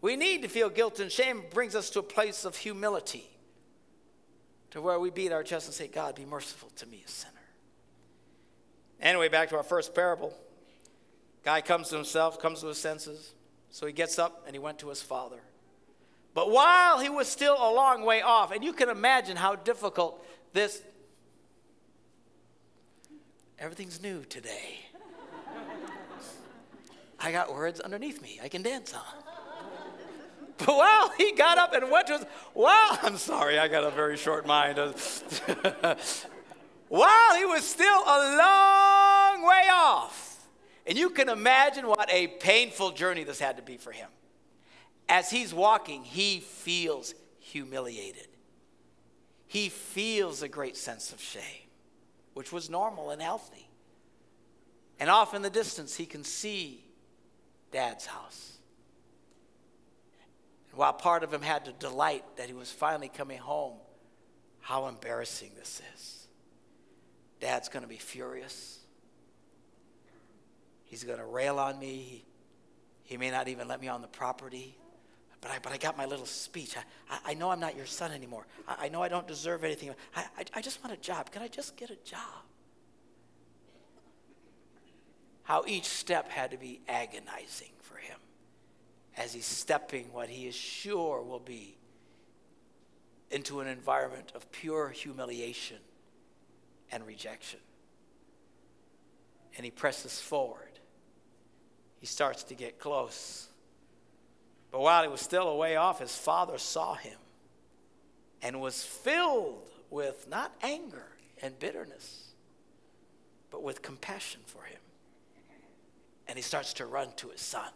We 0.00 0.16
need 0.16 0.42
to 0.42 0.48
feel 0.48 0.70
guilt 0.70 1.00
and 1.00 1.10
shame 1.10 1.42
brings 1.50 1.74
us 1.74 1.90
to 1.90 2.00
a 2.00 2.04
place 2.04 2.44
of 2.44 2.56
humility, 2.56 3.28
to 4.70 4.80
where 4.80 4.98
we 5.00 5.10
beat 5.10 5.32
our 5.32 5.42
chest 5.42 5.66
and 5.66 5.74
say, 5.74 5.88
God, 5.88 6.14
be 6.14 6.24
merciful 6.24 6.70
to 6.76 6.86
me, 6.86 7.02
a 7.04 7.10
sinner. 7.10 7.34
Anyway, 9.00 9.28
back 9.28 9.48
to 9.50 9.56
our 9.56 9.62
first 9.62 9.94
parable. 9.94 10.32
Guy 11.44 11.60
comes 11.60 11.88
to 11.88 11.96
himself, 11.96 12.40
comes 12.40 12.60
to 12.60 12.66
his 12.68 12.78
senses. 12.78 13.34
So 13.70 13.86
he 13.86 13.92
gets 13.92 14.18
up 14.18 14.44
and 14.46 14.54
he 14.54 14.58
went 14.58 14.78
to 14.80 14.88
his 14.88 15.02
father. 15.02 15.40
But 16.34 16.50
while 16.50 17.00
he 17.00 17.08
was 17.08 17.28
still 17.28 17.54
a 17.54 17.72
long 17.72 18.04
way 18.04 18.22
off, 18.22 18.52
and 18.52 18.62
you 18.62 18.72
can 18.72 18.88
imagine 18.88 19.36
how 19.36 19.56
difficult 19.56 20.24
this 20.52 20.82
everything's 23.58 24.02
new 24.02 24.24
today. 24.24 24.80
I 27.20 27.32
got 27.32 27.52
words 27.52 27.80
underneath 27.80 28.22
me 28.22 28.38
I 28.42 28.48
can 28.48 28.62
dance 28.62 28.94
on. 28.94 29.02
But 30.58 30.76
while 30.76 31.10
he 31.16 31.32
got 31.32 31.56
up 31.56 31.72
and 31.72 31.90
went 31.90 32.08
to 32.08 32.18
his, 32.18 32.26
I'm 32.56 33.16
sorry, 33.16 33.58
I 33.58 33.68
got 33.68 33.84
a 33.84 33.90
very 33.90 34.16
short 34.16 34.46
mind. 34.46 34.76
while 36.88 37.36
he 37.36 37.44
was 37.44 37.64
still 37.64 38.00
a 38.00 38.36
long 38.36 39.46
way 39.46 39.68
off, 39.70 40.48
and 40.86 40.98
you 40.98 41.10
can 41.10 41.28
imagine 41.28 41.86
what 41.86 42.12
a 42.12 42.26
painful 42.26 42.90
journey 42.90 43.22
this 43.22 43.38
had 43.38 43.56
to 43.56 43.62
be 43.62 43.76
for 43.76 43.92
him. 43.92 44.08
As 45.08 45.30
he's 45.30 45.54
walking, 45.54 46.02
he 46.02 46.40
feels 46.40 47.14
humiliated. 47.38 48.26
He 49.46 49.68
feels 49.68 50.42
a 50.42 50.48
great 50.48 50.76
sense 50.76 51.12
of 51.12 51.20
shame, 51.20 51.67
which 52.38 52.52
was 52.52 52.70
normal 52.70 53.10
and 53.10 53.20
healthy. 53.20 53.68
And 55.00 55.10
off 55.10 55.34
in 55.34 55.42
the 55.42 55.50
distance, 55.50 55.96
he 55.96 56.06
can 56.06 56.22
see 56.22 56.84
dad's 57.72 58.06
house. 58.06 58.58
And 60.70 60.78
While 60.78 60.92
part 60.92 61.24
of 61.24 61.34
him 61.34 61.42
had 61.42 61.64
to 61.64 61.72
delight 61.72 62.22
that 62.36 62.46
he 62.46 62.52
was 62.52 62.70
finally 62.70 63.08
coming 63.08 63.38
home, 63.38 63.78
how 64.60 64.86
embarrassing 64.86 65.50
this 65.56 65.82
is. 65.96 66.28
Dad's 67.40 67.68
going 67.68 67.82
to 67.82 67.88
be 67.88 67.96
furious. 67.96 68.78
He's 70.84 71.02
going 71.02 71.18
to 71.18 71.26
rail 71.26 71.58
on 71.58 71.76
me. 71.76 71.96
He, 71.96 72.24
he 73.02 73.16
may 73.16 73.32
not 73.32 73.48
even 73.48 73.66
let 73.66 73.80
me 73.80 73.88
on 73.88 74.00
the 74.00 74.06
property. 74.06 74.78
But 75.40 75.52
I, 75.52 75.58
but 75.62 75.72
I 75.72 75.76
got 75.76 75.96
my 75.96 76.04
little 76.04 76.26
speech. 76.26 76.76
I, 76.76 77.14
I, 77.14 77.30
I 77.30 77.34
know 77.34 77.50
I'm 77.50 77.60
not 77.60 77.76
your 77.76 77.86
son 77.86 78.12
anymore. 78.12 78.46
I, 78.66 78.86
I 78.86 78.88
know 78.88 79.02
I 79.02 79.08
don't 79.08 79.26
deserve 79.26 79.64
anything. 79.64 79.90
I, 80.16 80.24
I, 80.38 80.44
I 80.54 80.60
just 80.60 80.82
want 80.82 80.96
a 80.96 81.00
job. 81.00 81.30
Can 81.30 81.42
I 81.42 81.48
just 81.48 81.76
get 81.76 81.90
a 81.90 81.96
job? 82.04 82.44
How 85.44 85.64
each 85.66 85.86
step 85.86 86.28
had 86.28 86.50
to 86.50 86.58
be 86.58 86.80
agonizing 86.88 87.70
for 87.80 87.96
him 87.96 88.18
as 89.16 89.32
he's 89.32 89.46
stepping 89.46 90.12
what 90.12 90.28
he 90.28 90.46
is 90.46 90.54
sure 90.54 91.22
will 91.22 91.38
be 91.38 91.78
into 93.30 93.60
an 93.60 93.66
environment 93.66 94.32
of 94.34 94.50
pure 94.52 94.90
humiliation 94.90 95.78
and 96.90 97.06
rejection. 97.06 97.60
And 99.56 99.64
he 99.64 99.70
presses 99.70 100.20
forward. 100.20 100.78
He 102.00 102.06
starts 102.06 102.44
to 102.44 102.54
get 102.54 102.78
close. 102.78 103.47
But 104.70 104.80
while 104.80 105.02
he 105.02 105.08
was 105.08 105.20
still 105.20 105.48
a 105.48 105.56
way 105.56 105.76
off, 105.76 106.00
his 106.00 106.14
father 106.14 106.58
saw 106.58 106.94
him 106.94 107.18
and 108.42 108.60
was 108.60 108.84
filled 108.84 109.68
with 109.90 110.26
not 110.28 110.52
anger 110.62 111.06
and 111.42 111.58
bitterness, 111.58 112.32
but 113.50 113.62
with 113.62 113.82
compassion 113.82 114.40
for 114.46 114.62
him. 114.62 114.80
And 116.26 116.36
he 116.36 116.42
starts 116.42 116.74
to 116.74 116.86
run 116.86 117.08
to 117.16 117.28
his 117.28 117.40
son 117.40 117.70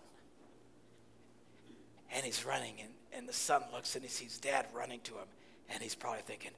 and 2.13 2.25
he's 2.25 2.45
running, 2.45 2.75
and, 2.81 2.91
and 3.13 3.29
the 3.29 3.33
son 3.33 3.63
looks 3.73 3.95
and 3.95 4.05
he 4.05 4.11
sees 4.11 4.39
dad 4.39 4.67
running 4.75 5.01
to 5.01 5.15
him, 5.15 5.27
and 5.71 5.83
he's 5.83 5.95
probably 5.95 6.23
thinking, 6.23 6.51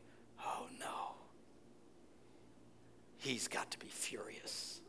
oh 0.44 0.66
no, 0.78 1.14
he's 3.18 3.48
got 3.48 3.70
to 3.70 3.78
be 3.78 3.86
furious. 3.86 4.80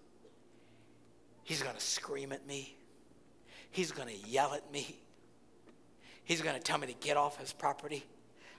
He's 1.44 1.62
going 1.62 1.76
to 1.76 1.82
scream 1.82 2.32
at 2.32 2.48
me. 2.48 2.76
He's 3.70 3.92
going 3.92 4.08
to 4.08 4.28
yell 4.28 4.56
at 4.56 4.72
me. 4.72 5.00
He's 6.26 6.42
going 6.42 6.56
to 6.56 6.62
tell 6.62 6.78
me 6.78 6.88
to 6.88 6.94
get 6.94 7.18
off 7.18 7.40
his 7.40 7.54
property. 7.54 8.04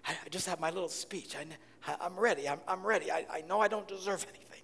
I, 0.06 0.12
I 0.12 0.28
just 0.30 0.46
have 0.48 0.60
my 0.60 0.70
little 0.70 0.88
speech. 0.88 1.36
I, 1.36 2.06
am 2.06 2.18
ready. 2.18 2.48
I'm, 2.48 2.60
I'm 2.66 2.86
ready. 2.86 3.12
I, 3.12 3.26
I 3.30 3.40
know 3.42 3.60
I 3.60 3.68
don't 3.68 3.86
deserve 3.86 4.24
anything. 4.28 4.62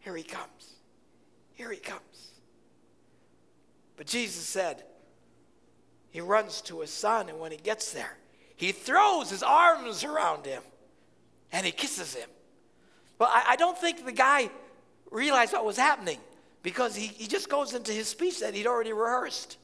Here 0.00 0.16
he 0.16 0.22
comes. 0.22 0.74
Here 1.52 1.70
he 1.70 1.78
comes. 1.78 2.32
But 3.96 4.06
Jesus 4.06 4.46
said, 4.46 4.82
he 6.10 6.20
runs 6.20 6.62
to 6.62 6.80
his 6.80 6.90
son, 6.90 7.28
and 7.28 7.38
when 7.38 7.52
he 7.52 7.58
gets 7.58 7.92
there, 7.92 8.16
he 8.56 8.72
throws 8.72 9.30
his 9.30 9.42
arms 9.42 10.04
around 10.04 10.44
him 10.44 10.62
and 11.52 11.64
he 11.64 11.72
kisses 11.72 12.14
him. 12.14 12.28
But 13.18 13.30
I, 13.32 13.52
I 13.52 13.56
don't 13.56 13.76
think 13.76 14.04
the 14.04 14.12
guy 14.12 14.50
realized 15.10 15.52
what 15.52 15.64
was 15.64 15.76
happening 15.76 16.18
because 16.62 16.94
he, 16.94 17.06
he 17.06 17.26
just 17.26 17.48
goes 17.48 17.74
into 17.74 17.92
his 17.92 18.08
speech 18.08 18.40
that 18.40 18.54
he'd 18.54 18.66
already 18.66 18.92
rehearsed. 18.92 19.56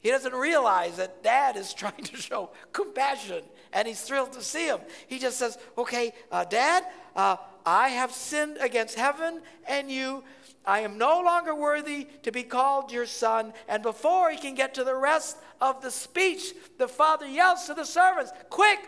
He 0.00 0.10
doesn't 0.10 0.34
realize 0.34 0.96
that 0.96 1.22
dad 1.22 1.56
is 1.56 1.74
trying 1.74 2.04
to 2.04 2.16
show 2.16 2.50
compassion 2.72 3.42
and 3.72 3.86
he's 3.86 4.00
thrilled 4.00 4.32
to 4.32 4.42
see 4.42 4.66
him. 4.66 4.80
He 5.06 5.18
just 5.18 5.38
says, 5.38 5.58
Okay, 5.78 6.12
uh, 6.30 6.44
dad, 6.44 6.84
uh, 7.14 7.36
I 7.64 7.90
have 7.90 8.12
sinned 8.12 8.58
against 8.60 8.98
heaven 8.98 9.42
and 9.68 9.90
you. 9.90 10.24
I 10.66 10.80
am 10.80 10.98
no 10.98 11.20
longer 11.22 11.54
worthy 11.54 12.06
to 12.22 12.32
be 12.32 12.42
called 12.42 12.92
your 12.92 13.06
son. 13.06 13.52
And 13.68 13.82
before 13.82 14.30
he 14.30 14.36
can 14.36 14.54
get 14.54 14.74
to 14.74 14.84
the 14.84 14.94
rest 14.94 15.38
of 15.60 15.82
the 15.82 15.90
speech, 15.90 16.54
the 16.78 16.88
father 16.88 17.26
yells 17.26 17.64
to 17.66 17.74
the 17.74 17.84
servants, 17.84 18.32
Quick, 18.50 18.78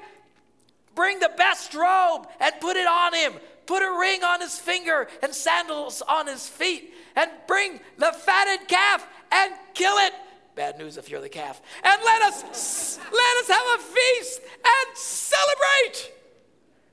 bring 0.95 1.19
the 1.19 1.33
best 1.37 1.75
robe 1.75 2.29
and 2.41 2.55
put 2.61 2.77
it 2.77 2.87
on 2.87 3.15
him. 3.15 3.35
Put 3.67 3.83
a 3.83 3.99
ring 3.99 4.23
on 4.25 4.41
his 4.41 4.59
finger 4.59 5.09
and 5.23 5.33
sandals 5.35 6.03
on 6.03 6.27
his 6.27 6.47
feet. 6.47 6.93
And 7.17 7.31
bring 7.47 7.81
the 7.97 8.13
fatted 8.13 8.69
calf 8.69 9.07
and 9.31 9.53
kill 9.75 9.97
it. 9.99 10.13
Bad 10.55 10.79
news 10.79 10.99
if 10.99 11.09
you're 11.09 11.21
the 11.21 11.29
calf. 11.29 11.63
And 11.83 12.03
let 12.05 12.23
us 12.23 12.99
let 12.99 13.37
us 13.39 13.49
have 13.49 13.67
a 13.75 13.83
feast 13.83 14.41
and 14.43 14.97
celebrate. 14.97 16.13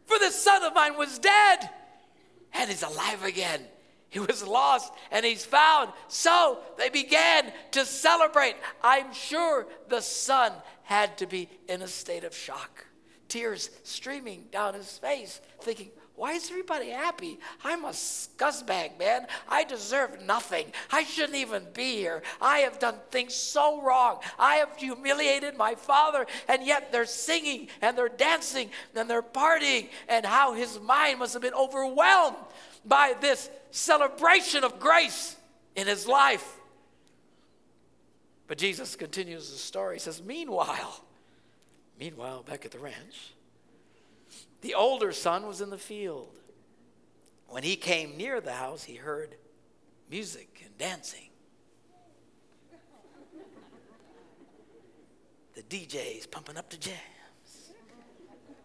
For 0.05 0.17
this 0.17 0.35
son 0.35 0.63
of 0.63 0.73
mine 0.73 0.97
was 0.97 1.19
dead 1.19 1.69
and 2.53 2.69
is 2.69 2.83
alive 2.83 3.23
again. 3.23 3.61
He 4.09 4.19
was 4.19 4.45
lost 4.45 4.91
and 5.11 5.25
he's 5.25 5.45
found. 5.45 5.91
So 6.07 6.59
they 6.77 6.89
began 6.89 7.51
to 7.71 7.85
celebrate. 7.85 8.55
I'm 8.83 9.13
sure 9.13 9.67
the 9.87 10.01
son 10.01 10.51
had 10.83 11.17
to 11.19 11.27
be 11.27 11.47
in 11.67 11.83
a 11.83 11.87
state 11.87 12.23
of 12.23 12.35
shock, 12.35 12.87
tears 13.27 13.69
streaming 13.83 14.45
down 14.51 14.73
his 14.73 14.97
face, 14.97 15.41
thinking, 15.61 15.91
why 16.19 16.33
is 16.33 16.49
everybody 16.51 16.89
happy? 16.89 17.39
I'm 17.63 17.85
a 17.85 17.91
scuzzbag, 17.91 18.99
man. 18.99 19.25
I 19.47 19.63
deserve 19.63 20.21
nothing. 20.25 20.65
I 20.91 21.05
shouldn't 21.05 21.37
even 21.37 21.63
be 21.73 21.95
here. 21.95 22.23
I 22.41 22.59
have 22.59 22.77
done 22.77 22.95
things 23.09 23.33
so 23.33 23.81
wrong. 23.81 24.19
I 24.37 24.55
have 24.55 24.75
humiliated 24.75 25.55
my 25.55 25.75
father, 25.75 26.27
and 26.49 26.65
yet 26.65 26.91
they're 26.91 27.05
singing 27.05 27.69
and 27.81 27.97
they're 27.97 28.09
dancing 28.09 28.69
and 28.95 29.09
they're 29.09 29.23
partying, 29.23 29.87
and 30.09 30.25
how 30.25 30.51
his 30.51 30.77
mind 30.81 31.19
must 31.19 31.31
have 31.31 31.41
been 31.41 31.53
overwhelmed 31.53 32.35
by 32.83 33.13
this 33.21 33.49
celebration 33.71 34.65
of 34.65 34.77
grace 34.77 35.37
in 35.77 35.87
his 35.87 36.05
life. 36.05 36.57
But 38.47 38.57
Jesus 38.57 38.97
continues 38.97 39.49
the 39.53 39.57
story. 39.57 39.95
He 39.95 39.99
says, 40.01 40.21
Meanwhile, 40.21 41.01
meanwhile, 41.97 42.43
back 42.43 42.65
at 42.65 42.71
the 42.71 42.79
ranch, 42.79 43.31
the 44.61 44.75
older 44.75 45.11
son 45.11 45.45
was 45.47 45.59
in 45.61 45.69
the 45.69 45.77
field. 45.77 46.35
When 47.47 47.63
he 47.63 47.75
came 47.75 48.17
near 48.17 48.41
the 48.41 48.53
house, 48.53 48.83
he 48.83 48.95
heard 48.95 49.35
music 50.09 50.63
and 50.65 50.75
dancing. 50.77 51.29
The 55.55 55.61
DJ's 55.63 56.27
pumping 56.27 56.57
up 56.57 56.69
the 56.69 56.77
jams. 56.77 56.99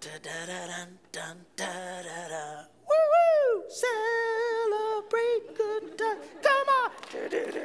Da 0.01 0.11
da 0.23 0.47
da 0.47 0.67
dun 0.67 0.99
dun 1.13 1.47
da 1.57 2.03
da 2.03 2.29
da. 2.29 2.65
Woo 2.87 2.95
woo! 3.15 3.65
Celebrate 3.71 5.57
good 5.57 5.97
time. 5.99 6.19
Come 6.43 6.69
on! 6.69 6.91
Da, 7.11 7.29
da, 7.29 7.41
da, 7.51 7.63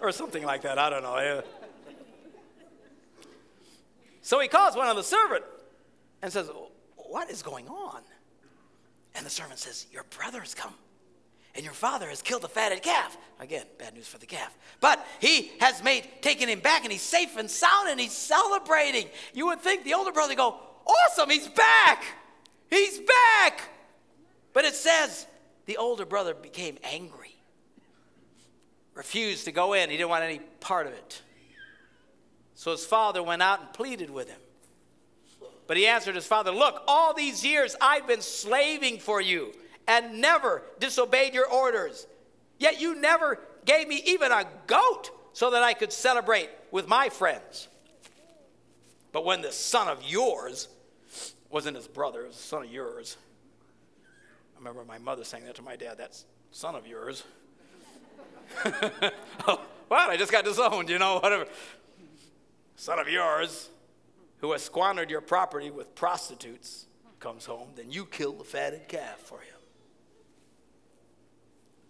or 0.00 0.12
something 0.12 0.44
like 0.44 0.62
that. 0.62 0.78
I 0.78 0.88
don't 0.90 1.02
know. 1.02 1.42
So 4.24 4.40
he 4.40 4.48
calls 4.48 4.74
one 4.74 4.88
of 4.88 4.96
the 4.96 5.02
servants 5.02 5.46
and 6.22 6.32
says, 6.32 6.50
What 6.96 7.30
is 7.30 7.42
going 7.42 7.68
on? 7.68 8.00
And 9.14 9.24
the 9.24 9.30
servant 9.30 9.58
says, 9.60 9.86
Your 9.92 10.04
brother 10.04 10.40
has 10.40 10.54
come, 10.54 10.72
and 11.54 11.62
your 11.62 11.74
father 11.74 12.08
has 12.08 12.22
killed 12.22 12.40
the 12.40 12.48
fatted 12.48 12.82
calf. 12.82 13.18
Again, 13.38 13.66
bad 13.78 13.92
news 13.92 14.08
for 14.08 14.16
the 14.16 14.24
calf. 14.24 14.56
But 14.80 15.06
he 15.20 15.52
has 15.60 15.84
made 15.84 16.08
taken 16.22 16.48
him 16.48 16.60
back, 16.60 16.84
and 16.84 16.90
he's 16.90 17.02
safe 17.02 17.36
and 17.36 17.50
sound, 17.50 17.90
and 17.90 18.00
he's 18.00 18.14
celebrating. 18.14 19.08
You 19.34 19.48
would 19.48 19.60
think 19.60 19.84
the 19.84 19.92
older 19.92 20.10
brother 20.10 20.34
go, 20.34 20.56
Awesome, 20.86 21.28
he's 21.28 21.48
back! 21.48 22.02
He's 22.70 23.00
back! 23.00 23.68
But 24.54 24.64
it 24.64 24.74
says 24.74 25.26
the 25.66 25.76
older 25.76 26.06
brother 26.06 26.32
became 26.32 26.78
angry, 26.82 27.36
refused 28.94 29.44
to 29.44 29.52
go 29.52 29.74
in. 29.74 29.90
He 29.90 29.98
didn't 29.98 30.08
want 30.08 30.24
any 30.24 30.38
part 30.60 30.86
of 30.86 30.94
it. 30.94 31.20
So 32.54 32.70
his 32.70 32.84
father 32.86 33.22
went 33.22 33.42
out 33.42 33.60
and 33.60 33.72
pleaded 33.72 34.10
with 34.10 34.28
him. 34.28 34.40
But 35.66 35.76
he 35.76 35.86
answered 35.86 36.14
his 36.14 36.26
father, 36.26 36.50
Look, 36.50 36.82
all 36.86 37.14
these 37.14 37.44
years 37.44 37.74
I've 37.80 38.06
been 38.06 38.20
slaving 38.20 38.98
for 38.98 39.20
you 39.20 39.52
and 39.88 40.20
never 40.20 40.62
disobeyed 40.78 41.34
your 41.34 41.48
orders. 41.50 42.06
Yet 42.58 42.80
you 42.80 42.94
never 42.94 43.40
gave 43.64 43.88
me 43.88 44.02
even 44.06 44.30
a 44.30 44.46
goat 44.66 45.10
so 45.32 45.50
that 45.50 45.62
I 45.62 45.74
could 45.74 45.92
celebrate 45.92 46.48
with 46.70 46.86
my 46.86 47.08
friends. 47.08 47.68
But 49.12 49.24
when 49.24 49.42
this 49.42 49.56
son 49.56 49.88
of 49.88 50.02
yours 50.04 50.68
wasn't 51.50 51.76
his 51.76 51.88
brother, 51.88 52.22
it 52.22 52.28
was 52.28 52.36
son 52.36 52.62
of 52.62 52.70
yours. 52.70 53.16
I 54.54 54.58
remember 54.58 54.84
my 54.84 54.98
mother 54.98 55.24
saying 55.24 55.44
that 55.44 55.56
to 55.56 55.62
my 55.62 55.76
dad, 55.76 55.98
that's 55.98 56.24
son 56.50 56.74
of 56.74 56.86
yours. 56.86 57.24
oh? 59.46 59.60
I 59.90 60.16
just 60.16 60.32
got 60.32 60.44
disowned, 60.44 60.88
you 60.88 60.98
know, 60.98 61.18
whatever 61.20 61.46
son 62.76 62.98
of 62.98 63.08
yours, 63.08 63.70
who 64.38 64.52
has 64.52 64.62
squandered 64.62 65.10
your 65.10 65.20
property 65.20 65.70
with 65.70 65.94
prostitutes, 65.94 66.86
comes 67.24 67.46
home, 67.46 67.68
then 67.74 67.90
you 67.90 68.04
kill 68.04 68.32
the 68.32 68.44
fatted 68.44 68.86
calf 68.86 69.18
for 69.18 69.38
him. 69.38 69.54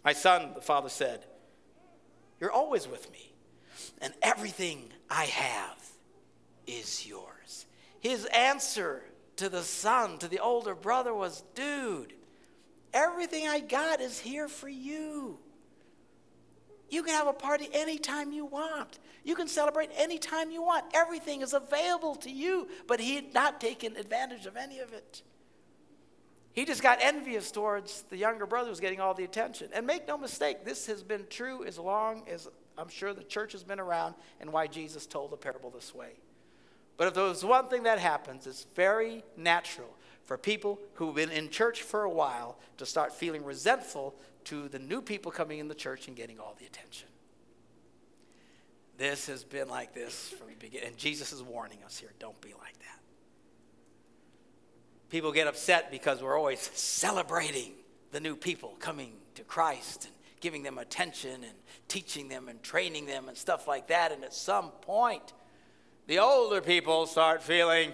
My 0.04 0.12
son, 0.12 0.52
the 0.54 0.60
father 0.60 0.88
said, 0.88 1.24
You're 2.38 2.52
always 2.52 2.86
with 2.86 3.10
me, 3.10 3.32
and 4.00 4.14
everything 4.22 4.92
I 5.10 5.24
have 5.24 5.84
is 6.68 7.06
yours. 7.06 7.66
His 7.98 8.26
answer 8.26 9.02
to 9.36 9.48
the 9.48 9.62
son, 9.62 10.18
to 10.18 10.28
the 10.28 10.38
older 10.38 10.76
brother, 10.76 11.12
was, 11.12 11.42
Dude, 11.56 12.12
everything 12.92 13.48
I 13.48 13.58
got 13.58 14.00
is 14.00 14.20
here 14.20 14.46
for 14.46 14.68
you. 14.68 15.38
You 16.94 17.02
can 17.02 17.14
have 17.14 17.26
a 17.26 17.33
party 17.33 17.68
anytime 17.72 18.30
you 18.30 18.44
want. 18.44 19.00
You 19.24 19.35
can 19.35 19.48
celebrate 19.48 19.90
anytime 19.96 20.52
you 20.52 20.62
want. 20.62 20.85
Everything 20.94 21.42
is 21.42 21.52
available 21.52 22.14
to 22.16 22.30
you, 22.30 22.68
but 22.87 23.00
he 23.00 23.16
had 23.16 23.35
not 23.35 23.61
taken 23.61 23.96
advantage 23.96 24.46
of 24.46 24.57
any 24.57 24.78
of 24.78 24.92
it. 24.92 25.22
He 26.52 26.64
just 26.64 26.85
got 26.85 26.98
envious 27.00 27.50
towards 27.50 28.02
the 28.11 28.16
younger 28.16 28.46
brother 28.46 28.68
who's 28.68 28.78
getting 28.78 29.00
all 29.00 29.12
the 29.12 29.24
attention. 29.24 29.70
And 29.72 29.85
make 29.85 30.07
no 30.07 30.16
mistake, 30.16 30.64
this 30.64 30.87
has 30.87 31.02
been 31.02 31.26
true 31.28 31.64
as 31.64 31.80
long 31.80 32.22
as 32.28 32.48
I'm 32.78 32.88
sure 32.88 33.12
the 33.12 33.24
church 33.24 33.50
has 33.52 33.64
been 33.64 33.80
around 33.80 34.14
and 34.40 34.52
why 34.52 34.68
Jesus 34.68 35.04
told 35.04 35.33
the 35.33 35.37
parable 35.37 35.70
this 35.70 35.92
way. 35.92 36.12
But 36.96 37.09
if 37.09 37.14
there's 37.14 37.44
one 37.44 37.66
thing 37.66 37.83
that 37.83 37.98
happens, 37.98 38.46
it's 38.46 38.68
very 38.76 39.24
natural 39.37 39.88
for 40.22 40.38
people 40.38 40.78
who've 40.94 41.16
been 41.16 41.33
in 41.33 41.50
church 41.50 41.83
for 41.83 42.04
a 42.04 42.11
while 42.11 42.57
to 42.76 42.87
start 42.87 43.12
feeling 43.12 43.44
resentful 43.44 44.14
to 44.44 44.68
the 44.68 44.78
new 44.78 45.00
people 45.00 45.30
coming 45.30 45.59
in 45.59 45.68
the 45.68 45.74
church 45.74 46.09
and 46.09 46.16
getting 46.16 46.38
all 46.38 46.57
the 46.59 46.66
attention. 46.66 47.09
This 48.96 49.26
has 49.26 49.42
been 49.42 49.68
like 49.68 49.94
this 49.94 50.28
from 50.30 50.48
the 50.48 50.54
beginning. 50.54 50.88
And 50.88 50.96
Jesus 50.96 51.33
is 51.33 51.42
warning 51.42 51.78
us 51.85 51.98
here 51.98 52.11
don't 52.18 52.40
be 52.40 52.50
like 52.50 52.78
that. 52.78 53.00
People 55.11 55.33
get 55.33 55.46
upset 55.46 55.90
because 55.90 56.22
we're 56.22 56.38
always 56.38 56.61
celebrating 56.74 57.72
the 58.12 58.20
new 58.20 58.37
people 58.37 58.76
coming 58.78 59.12
to 59.35 59.42
Christ 59.42 60.07
and 60.07 60.14
giving 60.40 60.62
them 60.62 60.78
attention 60.78 61.42
and 61.42 61.54
teaching 61.88 62.28
them 62.28 62.48
and 62.48 62.62
training 62.62 63.07
them 63.07 63.28
and 63.28 63.37
stuff 63.37 63.66
like 63.66 63.88
that. 63.88 64.12
And 64.12 64.24
at 64.24 64.35
some 64.35 64.70
point, 64.83 65.33
the 66.07 66.18
older 66.18 66.61
people 66.61 67.07
start 67.07 67.42
feeling 67.42 67.92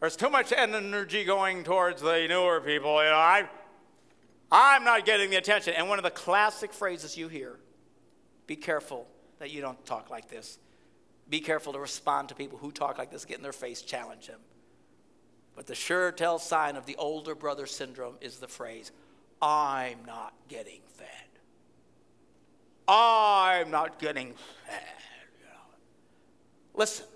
there's 0.00 0.16
too 0.16 0.30
much 0.30 0.52
energy 0.52 1.22
going 1.22 1.62
towards 1.62 2.02
the 2.02 2.26
newer 2.28 2.60
people. 2.60 3.02
You 3.04 3.10
know, 3.10 3.16
I, 3.16 3.48
I'm 4.52 4.84
not 4.84 5.06
getting 5.06 5.30
the 5.30 5.36
attention. 5.36 5.72
And 5.74 5.88
one 5.88 5.98
of 5.98 6.04
the 6.04 6.10
classic 6.10 6.74
phrases 6.74 7.16
you 7.16 7.28
hear 7.28 7.58
be 8.46 8.54
careful 8.54 9.08
that 9.38 9.50
you 9.50 9.62
don't 9.62 9.82
talk 9.86 10.10
like 10.10 10.28
this. 10.28 10.58
Be 11.28 11.40
careful 11.40 11.72
to 11.72 11.78
respond 11.78 12.28
to 12.28 12.34
people 12.34 12.58
who 12.58 12.70
talk 12.70 12.98
like 12.98 13.10
this, 13.10 13.24
get 13.24 13.38
in 13.38 13.42
their 13.42 13.52
face, 13.52 13.80
challenge 13.80 14.26
them. 14.26 14.40
But 15.56 15.66
the 15.66 15.74
sure 15.74 16.12
tell 16.12 16.38
sign 16.38 16.76
of 16.76 16.84
the 16.84 16.96
older 16.96 17.34
brother 17.34 17.66
syndrome 17.66 18.16
is 18.20 18.38
the 18.38 18.48
phrase, 18.48 18.92
I'm 19.40 19.98
not 20.06 20.34
getting 20.48 20.80
fed. 20.96 21.06
I'm 22.86 23.70
not 23.70 23.98
getting 23.98 24.34
fed. 24.66 24.82
Listen, 26.74 27.06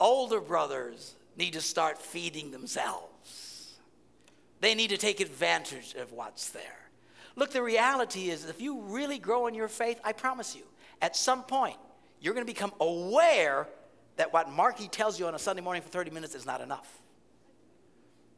older 0.00 0.40
brothers 0.40 1.14
need 1.36 1.52
to 1.54 1.60
start 1.60 1.98
feeding 1.98 2.50
themselves. 2.50 3.51
They 4.62 4.76
need 4.76 4.90
to 4.90 4.96
take 4.96 5.18
advantage 5.18 5.96
of 5.96 6.12
what's 6.12 6.50
there. 6.50 6.62
Look, 7.34 7.50
the 7.50 7.62
reality 7.62 8.30
is 8.30 8.44
if 8.44 8.60
you 8.60 8.80
really 8.82 9.18
grow 9.18 9.48
in 9.48 9.54
your 9.54 9.66
faith, 9.66 10.00
I 10.04 10.12
promise 10.12 10.54
you, 10.54 10.62
at 11.02 11.16
some 11.16 11.42
point, 11.42 11.76
you're 12.20 12.32
going 12.32 12.46
to 12.46 12.50
become 12.50 12.72
aware 12.78 13.66
that 14.16 14.32
what 14.32 14.48
Marky 14.52 14.86
tells 14.86 15.18
you 15.18 15.26
on 15.26 15.34
a 15.34 15.38
Sunday 15.38 15.62
morning 15.62 15.82
for 15.82 15.88
30 15.88 16.12
minutes 16.12 16.36
is 16.36 16.46
not 16.46 16.60
enough. 16.60 17.02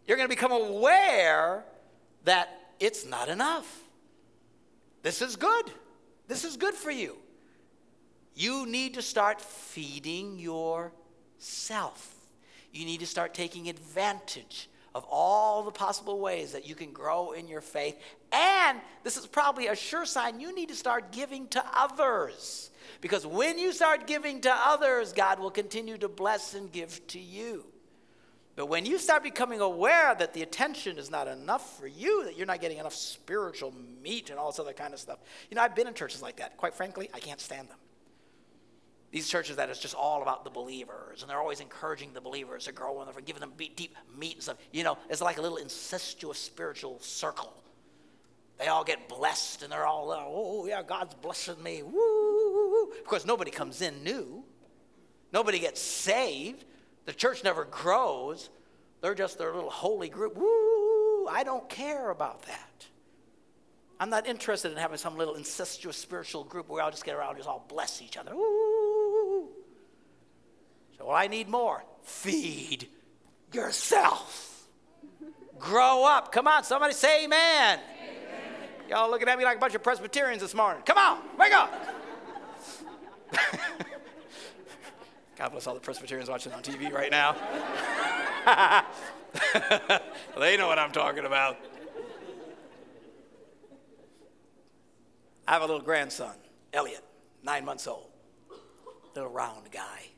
You're 0.06 0.16
going 0.16 0.26
to 0.26 0.34
become 0.34 0.50
aware 0.50 1.62
that 2.24 2.48
it's 2.80 3.04
not 3.04 3.28
enough. 3.28 3.82
This 5.02 5.20
is 5.20 5.37
good. 5.37 5.70
This 6.26 6.42
is 6.42 6.56
good 6.56 6.72
for 6.72 6.90
you. 6.90 7.18
You 8.34 8.64
need 8.64 8.94
to 8.94 9.02
start 9.02 9.42
feeding 9.42 10.38
yourself. 10.38 12.14
You 12.72 12.87
need 12.87 13.00
to 13.00 13.06
start 13.06 13.34
taking 13.34 13.68
advantage 13.68 14.70
of 14.94 15.04
all 15.11 15.64
the 15.64 15.70
possible 15.70 16.20
ways 16.20 16.52
that 16.52 16.66
you 16.68 16.74
can 16.74 16.92
grow 16.92 17.33
in 17.33 17.48
your 17.48 17.61
faith. 17.61 17.96
And 18.33 18.80
this 19.02 19.16
is 19.16 19.26
probably 19.26 19.66
a 19.66 19.74
sure 19.74 20.07
sign 20.07 20.40
you 20.40 20.54
need 20.54 20.68
to 20.68 20.74
start 20.74 21.11
giving 21.11 21.48
to 21.48 21.64
others. 21.74 22.70
Because 23.00 23.26
when 23.26 23.59
you 23.59 23.72
start 23.72 24.07
giving 24.07 24.40
to 24.42 24.52
others, 24.52 25.12
God 25.12 25.40
will 25.40 25.50
continue 25.50 25.98
to 25.98 26.09
bless 26.09 26.54
and 26.54 26.70
give 26.70 27.04
to 27.09 27.18
you. 27.18 27.64
But 28.57 28.66
when 28.66 28.87
you 28.87 28.98
start 28.98 29.24
becoming 29.24 29.61
aware 29.61 30.14
that 30.14 30.33
the 30.33 30.42
attention 30.42 30.96
is 30.96 31.11
not 31.11 31.26
enough 31.26 31.76
for 31.76 31.88
you, 31.88 32.24
that 32.24 32.37
you're 32.37 32.46
not 32.46 32.61
getting 32.61 32.78
enough 32.78 32.94
spiritual 32.94 33.74
meat 34.00 34.30
and 34.30 34.38
all 34.38 34.52
this 34.52 34.61
other 34.61 34.72
kind 34.72 34.94
of 34.94 35.00
stuff. 35.00 35.18
You 35.50 35.57
know, 35.57 35.62
I've 35.62 35.74
been 35.74 35.88
in 35.88 35.94
churches 35.94 36.22
like 36.22 36.37
that. 36.37 36.57
Quite 36.57 36.74
frankly, 36.74 37.11
I 37.12 37.18
can't 37.18 37.40
stand 37.40 37.68
them. 37.68 37.78
These 39.14 39.29
churches 39.29 39.55
that 39.57 39.70
is 39.70 39.79
just 39.79 39.94
all 39.94 40.22
about 40.22 40.42
the 40.42 40.50
believers, 40.50 41.22
and 41.22 41.31
they're 41.31 41.38
always 41.38 41.61
encouraging 41.61 42.12
the 42.14 42.20
believers 42.20 42.64
to 42.64 42.72
grow 42.72 43.00
and 43.00 43.14
they're 43.14 43.22
giving 43.22 43.38
them 43.38 43.53
deep 43.57 43.94
meat 44.18 44.35
and 44.35 44.42
stuff. 44.42 44.57
You 44.72 44.83
know, 44.83 44.98
it's 45.09 45.20
like 45.20 45.38
a 45.38 45.40
little 45.40 45.59
incestuous 45.59 46.37
spiritual 46.37 46.98
circle. 46.98 47.55
They 48.59 48.66
all 48.66 48.83
get 48.83 49.09
blessed, 49.09 49.62
and 49.62 49.70
they're 49.70 49.87
all, 49.87 50.11
oh, 50.11 50.24
oh 50.27 50.66
yeah, 50.66 50.83
God's 50.83 51.14
blessing 51.14 51.62
me, 51.62 51.85
woo! 51.85 52.92
Because 53.05 53.24
nobody 53.24 53.53
comes 53.53 53.83
in 53.83 54.03
new, 54.03 54.42
nobody 55.33 55.61
gets 55.61 55.81
saved. 55.81 56.64
The 57.05 57.12
church 57.12 57.44
never 57.44 57.66
grows. 57.66 58.50
They're 59.00 59.14
just 59.14 59.38
their 59.38 59.55
little 59.55 59.70
holy 59.70 60.09
group. 60.09 60.37
Woo! 60.37 61.29
I 61.29 61.44
don't 61.44 61.68
care 61.68 62.11
about 62.11 62.42
that. 62.46 62.87
I'm 64.00 64.11
not 64.11 64.27
interested 64.27 64.72
in 64.72 64.77
having 64.79 64.98
some 64.98 65.16
little 65.16 65.37
incestuous 65.37 65.96
spiritual 65.96 66.42
group 66.42 66.68
where 66.68 66.83
I'll 66.83 66.90
just 66.90 67.05
get 67.05 67.14
around 67.14 67.29
and 67.29 67.38
just 67.38 67.48
all 67.48 67.64
bless 67.68 68.03
each 68.03 68.16
other. 68.16 68.35
Woo! 68.35 68.73
So 70.98 71.11
I 71.11 71.26
need 71.26 71.48
more. 71.48 71.85
Feed 72.02 72.88
yourself. 73.52 74.66
Grow 75.59 76.04
up. 76.04 76.33
Come 76.33 76.46
on, 76.46 76.64
somebody 76.64 76.92
say 76.94 77.24
amen. 77.24 77.78
amen. 77.78 78.14
Y'all 78.88 79.11
looking 79.11 79.28
at 79.28 79.38
me 79.38 79.44
like 79.44 79.57
a 79.57 79.61
bunch 79.61 79.74
of 79.74 79.83
Presbyterians 79.83 80.42
this 80.42 80.54
morning. 80.54 80.83
Come 80.85 80.98
on, 80.98 81.18
wake 81.38 81.52
up. 81.52 81.72
God 85.37 85.48
bless 85.50 85.66
all 85.66 85.74
the 85.74 85.80
Presbyterians 85.80 86.28
watching 86.28 86.52
on 86.52 86.62
TV 86.62 86.92
right 86.92 87.11
now. 87.11 87.35
they 90.38 90.57
know 90.57 90.68
what 90.68 90.78
I'm 90.78 90.92
talking 90.92 91.24
about. 91.24 91.57
I 95.46 95.52
have 95.52 95.62
a 95.62 95.66
little 95.66 95.83
grandson, 95.83 96.35
Elliot, 96.72 97.04
nine 97.42 97.64
months 97.64 97.87
old, 97.87 98.11
little 99.14 99.30
round 99.30 99.70
guy. 99.70 100.13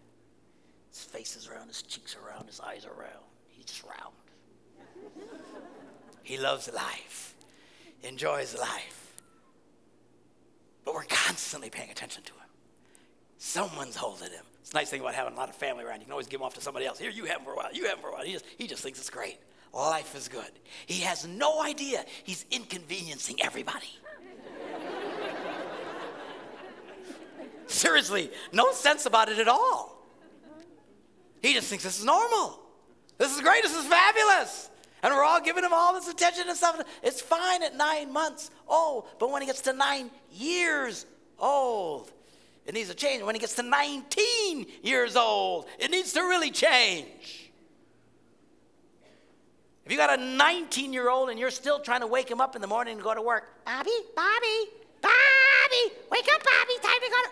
Face 1.16 1.34
is 1.34 1.48
round, 1.48 1.68
his 1.68 1.80
cheeks 1.80 2.14
are 2.14 2.30
round, 2.30 2.46
his 2.46 2.60
eyes 2.60 2.84
are 2.84 2.92
round. 2.92 3.24
He's 3.48 3.64
just 3.64 3.82
round. 3.84 4.14
he 6.22 6.36
loves 6.36 6.70
life, 6.74 7.34
enjoys 8.02 8.54
life. 8.58 9.14
But 10.84 10.92
we're 10.92 11.06
constantly 11.08 11.70
paying 11.70 11.88
attention 11.88 12.22
to 12.24 12.32
him. 12.34 12.50
Someone's 13.38 13.96
holding 13.96 14.30
him. 14.30 14.44
It's 14.60 14.72
a 14.72 14.74
nice 14.74 14.90
thing 14.90 15.00
about 15.00 15.14
having 15.14 15.32
a 15.32 15.36
lot 15.36 15.48
of 15.48 15.54
family 15.54 15.84
around. 15.84 16.00
You 16.00 16.04
can 16.04 16.12
always 16.12 16.26
give 16.26 16.40
him 16.40 16.44
off 16.44 16.52
to 16.56 16.60
somebody 16.60 16.84
else. 16.84 16.98
Here, 16.98 17.10
you 17.10 17.24
have 17.24 17.38
him 17.38 17.44
for 17.44 17.52
a 17.52 17.56
while. 17.56 17.72
You 17.72 17.86
have 17.86 17.94
him 17.94 18.02
for 18.02 18.10
a 18.10 18.12
while. 18.12 18.24
He 18.24 18.34
just, 18.34 18.44
he 18.58 18.66
just 18.66 18.82
thinks 18.82 18.98
it's 18.98 19.08
great. 19.08 19.38
Life 19.72 20.14
is 20.14 20.28
good. 20.28 20.50
He 20.84 21.00
has 21.00 21.26
no 21.26 21.62
idea 21.62 22.04
he's 22.24 22.44
inconveniencing 22.50 23.40
everybody. 23.40 23.88
Seriously, 27.68 28.30
no 28.52 28.72
sense 28.72 29.06
about 29.06 29.30
it 29.30 29.38
at 29.38 29.48
all. 29.48 29.95
He 31.42 31.54
just 31.54 31.68
thinks 31.68 31.84
this 31.84 31.98
is 31.98 32.04
normal. 32.04 32.60
This 33.18 33.34
is 33.34 33.40
great. 33.40 33.62
This 33.62 33.76
is 33.76 33.86
fabulous. 33.86 34.70
And 35.02 35.14
we're 35.14 35.24
all 35.24 35.40
giving 35.40 35.64
him 35.64 35.72
all 35.72 35.94
this 35.94 36.08
attention 36.08 36.48
and 36.48 36.56
stuff. 36.56 36.82
It's 37.02 37.20
fine 37.20 37.62
at 37.62 37.76
nine 37.76 38.12
months 38.12 38.50
old, 38.66 39.06
but 39.18 39.30
when 39.30 39.42
he 39.42 39.46
gets 39.46 39.60
to 39.62 39.72
nine 39.72 40.10
years 40.32 41.06
old, 41.38 42.10
it 42.66 42.74
needs 42.74 42.88
to 42.88 42.94
change. 42.94 43.22
When 43.22 43.34
he 43.34 43.40
gets 43.40 43.54
to 43.56 43.62
19 43.62 44.66
years 44.82 45.16
old, 45.16 45.66
it 45.78 45.90
needs 45.90 46.12
to 46.14 46.22
really 46.22 46.50
change. 46.50 47.52
If 49.84 49.92
you 49.92 49.96
got 49.96 50.18
a 50.18 50.22
19 50.22 50.92
year 50.92 51.08
old 51.08 51.30
and 51.30 51.38
you're 51.38 51.52
still 51.52 51.78
trying 51.78 52.00
to 52.00 52.08
wake 52.08 52.28
him 52.28 52.40
up 52.40 52.56
in 52.56 52.60
the 52.60 52.66
morning 52.66 52.94
and 52.94 53.02
go 53.02 53.14
to 53.14 53.22
work, 53.22 53.64
Bobby, 53.64 53.90
Bobby, 54.16 54.70
Bobby, 55.00 55.94
wake 56.10 56.26
up, 56.34 56.42
Bobby, 56.42 56.72
time 56.82 57.00
to 57.04 57.10
go 57.10 57.22
to 57.22 57.30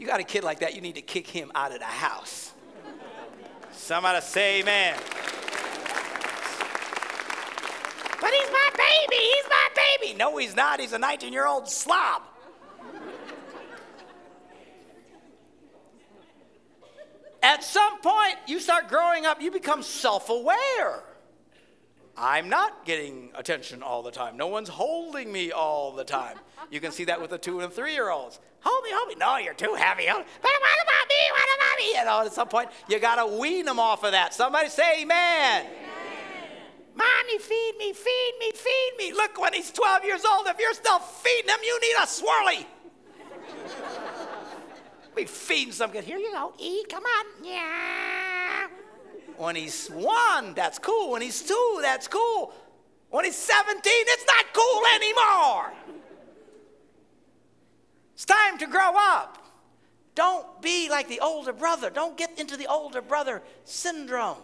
You 0.00 0.06
got 0.06 0.18
a 0.18 0.24
kid 0.24 0.44
like 0.44 0.60
that, 0.60 0.74
you 0.74 0.80
need 0.80 0.94
to 0.94 1.02
kick 1.02 1.26
him 1.26 1.52
out 1.54 1.72
of 1.72 1.78
the 1.78 1.84
house. 1.84 2.54
Somebody 3.70 4.22
say 4.22 4.60
amen. 4.60 4.96
But 8.18 8.30
he's 8.32 8.50
my 8.50 8.70
baby. 8.78 9.16
He's 9.16 9.44
my 9.50 9.68
baby. 10.00 10.14
No, 10.18 10.38
he's 10.38 10.56
not. 10.56 10.80
He's 10.80 10.94
a 10.94 10.98
19 10.98 11.34
year 11.34 11.46
old 11.46 11.68
slob. 11.68 12.22
At 17.42 17.62
some 17.62 18.00
point, 18.00 18.36
you 18.46 18.58
start 18.58 18.88
growing 18.88 19.26
up, 19.26 19.42
you 19.42 19.50
become 19.50 19.82
self 19.82 20.30
aware. 20.30 21.02
I'm 22.16 22.48
not 22.48 22.86
getting 22.86 23.32
attention 23.34 23.82
all 23.82 24.02
the 24.02 24.10
time. 24.10 24.38
No 24.38 24.46
one's 24.46 24.70
holding 24.70 25.30
me 25.30 25.52
all 25.52 25.92
the 25.92 26.04
time. 26.04 26.38
You 26.70 26.80
can 26.80 26.92
see 26.92 27.04
that 27.04 27.20
with 27.20 27.30
the 27.30 27.38
two 27.38 27.60
and 27.60 27.72
three 27.72 27.92
year 27.92 28.10
olds. 28.10 28.38
Hold 28.60 28.84
me, 28.84 28.90
hold 28.92 29.08
me. 29.08 29.14
No, 29.14 29.36
you're 29.38 29.54
too 29.54 29.74
heavy. 29.74 30.06
But 30.06 30.16
what 30.16 30.24
about 30.24 31.08
me? 31.08 31.22
What 31.30 31.48
about 31.56 31.78
me? 31.78 31.98
You 31.98 32.04
know, 32.04 32.26
at 32.26 32.32
some 32.32 32.48
point, 32.48 32.68
you 32.88 32.98
got 32.98 33.16
to 33.16 33.38
wean 33.38 33.64
them 33.64 33.78
off 33.78 34.04
of 34.04 34.12
that. 34.12 34.34
Somebody 34.34 34.68
say 34.68 35.02
amen. 35.02 35.66
amen. 35.66 35.90
Mommy, 36.94 37.38
feed 37.38 37.74
me, 37.78 37.92
feed 37.92 38.32
me, 38.38 38.50
feed 38.52 38.92
me. 38.98 39.12
Look, 39.12 39.40
when 39.40 39.54
he's 39.54 39.70
12 39.70 40.04
years 40.04 40.24
old, 40.24 40.46
if 40.46 40.58
you're 40.58 40.74
still 40.74 40.98
feeding 40.98 41.48
him, 41.48 41.60
you 41.64 41.80
need 41.80 41.94
a 41.94 42.06
swirly. 42.06 42.66
we 45.16 45.24
feeding 45.24 45.72
some 45.72 45.90
good. 45.90 46.04
Here 46.04 46.18
you 46.18 46.30
go. 46.32 46.52
Eat. 46.58 46.88
Come 46.90 47.04
on. 47.04 47.26
Yeah. 47.42 48.68
When 49.38 49.56
he's 49.56 49.88
one, 49.88 50.52
that's 50.52 50.78
cool. 50.78 51.12
When 51.12 51.22
he's 51.22 51.40
two, 51.40 51.78
that's 51.80 52.06
cool. 52.06 52.52
When 53.08 53.24
he's 53.24 53.36
17, 53.36 53.80
it's 53.84 54.26
not 54.26 54.44
cool 54.52 54.82
anymore. 54.94 55.99
It's 58.20 58.26
time 58.26 58.58
to 58.58 58.66
grow 58.66 58.92
up. 58.98 59.38
Don't 60.14 60.60
be 60.60 60.90
like 60.90 61.08
the 61.08 61.20
older 61.20 61.54
brother. 61.54 61.88
Don't 61.88 62.18
get 62.18 62.38
into 62.38 62.58
the 62.58 62.66
older 62.66 63.00
brother 63.00 63.40
syndrome. 63.64 64.36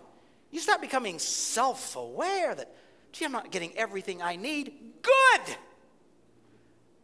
You 0.51 0.61
start 0.61 0.81
becoming 0.81 1.19
self 1.19 1.95
aware 1.95 2.55
that, 2.55 2.75
gee, 3.12 3.27
I'm 3.27 3.33
not 3.33 3.51
getting 3.51 3.77
everything 3.77 4.23
I 4.23 4.37
need. 4.37 4.73
Good. 5.03 5.57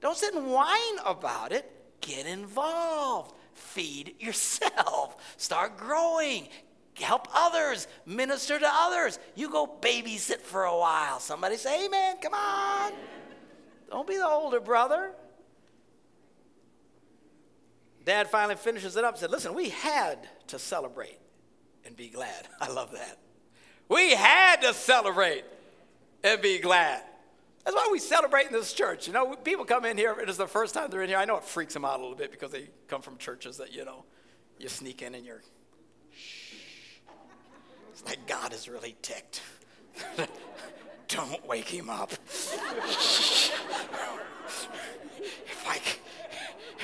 Don't 0.01 0.17
sit 0.17 0.33
and 0.33 0.51
whine 0.51 0.99
about 1.05 1.53
it. 1.53 1.71
Get 2.01 2.25
involved. 2.25 3.35
Feed 3.53 4.15
yourself. 4.19 5.35
Start 5.37 5.77
growing. 5.77 6.49
Help 6.95 7.29
others. 7.35 7.87
Minister 8.07 8.59
to 8.59 8.67
others. 8.67 9.19
You 9.35 9.51
go 9.51 9.67
babysit 9.67 10.41
for 10.41 10.65
a 10.65 10.79
while. 10.79 11.21
Somebody 11.21 11.59
say, 11.59 11.85
Amen. 11.85 12.17
Come 12.23 12.33
on. 12.33 12.93
Don't 13.91 14.09
be 14.09 14.17
the 14.17 14.27
older 14.27 14.59
brother. 14.59 15.13
Dad 18.05 18.29
finally 18.29 18.57
finishes 18.57 18.97
it 18.97 19.05
up 19.05 19.15
and 19.15 19.21
said, 19.21 19.31
Listen, 19.31 19.55
we 19.55 19.69
had 19.69 20.19
to 20.49 20.59
celebrate 20.59 21.19
and 21.85 21.97
be 21.97 22.09
glad. 22.09 22.49
I 22.61 22.69
love 22.69 22.93
that. 22.93 23.19
We 23.89 24.13
had 24.15 24.63
to 24.63 24.75
celebrate 24.75 25.45
and 26.25 26.41
be 26.41 26.59
glad. 26.59 27.03
That's 27.65 27.77
why 27.77 27.89
we 27.93 27.99
celebrate 28.01 28.47
in 28.47 28.53
this 28.53 28.73
church. 28.73 29.07
You 29.07 29.13
know, 29.13 29.37
people 29.37 29.65
come 29.65 29.85
in 29.85 29.97
here, 29.97 30.17
it 30.21 30.29
is 30.29 30.37
the 30.37 30.49
first 30.49 30.75
time 30.75 30.91
they're 30.91 31.03
in 31.03 31.09
here. 31.09 31.19
I 31.19 31.25
know 31.25 31.37
it 31.37 31.45
freaks 31.45 31.75
them 31.75 31.85
out 31.85 32.01
a 32.01 32.03
little 32.03 32.17
bit 32.17 32.33
because 32.33 32.51
they 32.51 32.69
come 32.89 33.03
from 33.03 33.19
churches 33.19 33.59
that, 33.59 33.73
you 33.73 33.85
know, 33.85 34.05
you 34.59 34.69
sneak 34.69 35.03
in 35.03 35.15
and 35.15 35.25
you're, 35.25 35.43
shh. 36.13 36.55
It's 37.93 38.05
like 38.05 38.27
God 38.27 38.53
is 38.53 38.69
really 38.69 38.97
ticked. 39.03 39.43
Don't 41.09 41.47
wake 41.47 41.69
him 41.69 41.89
up. 41.91 42.13
if 42.13 43.53
I 45.69 45.79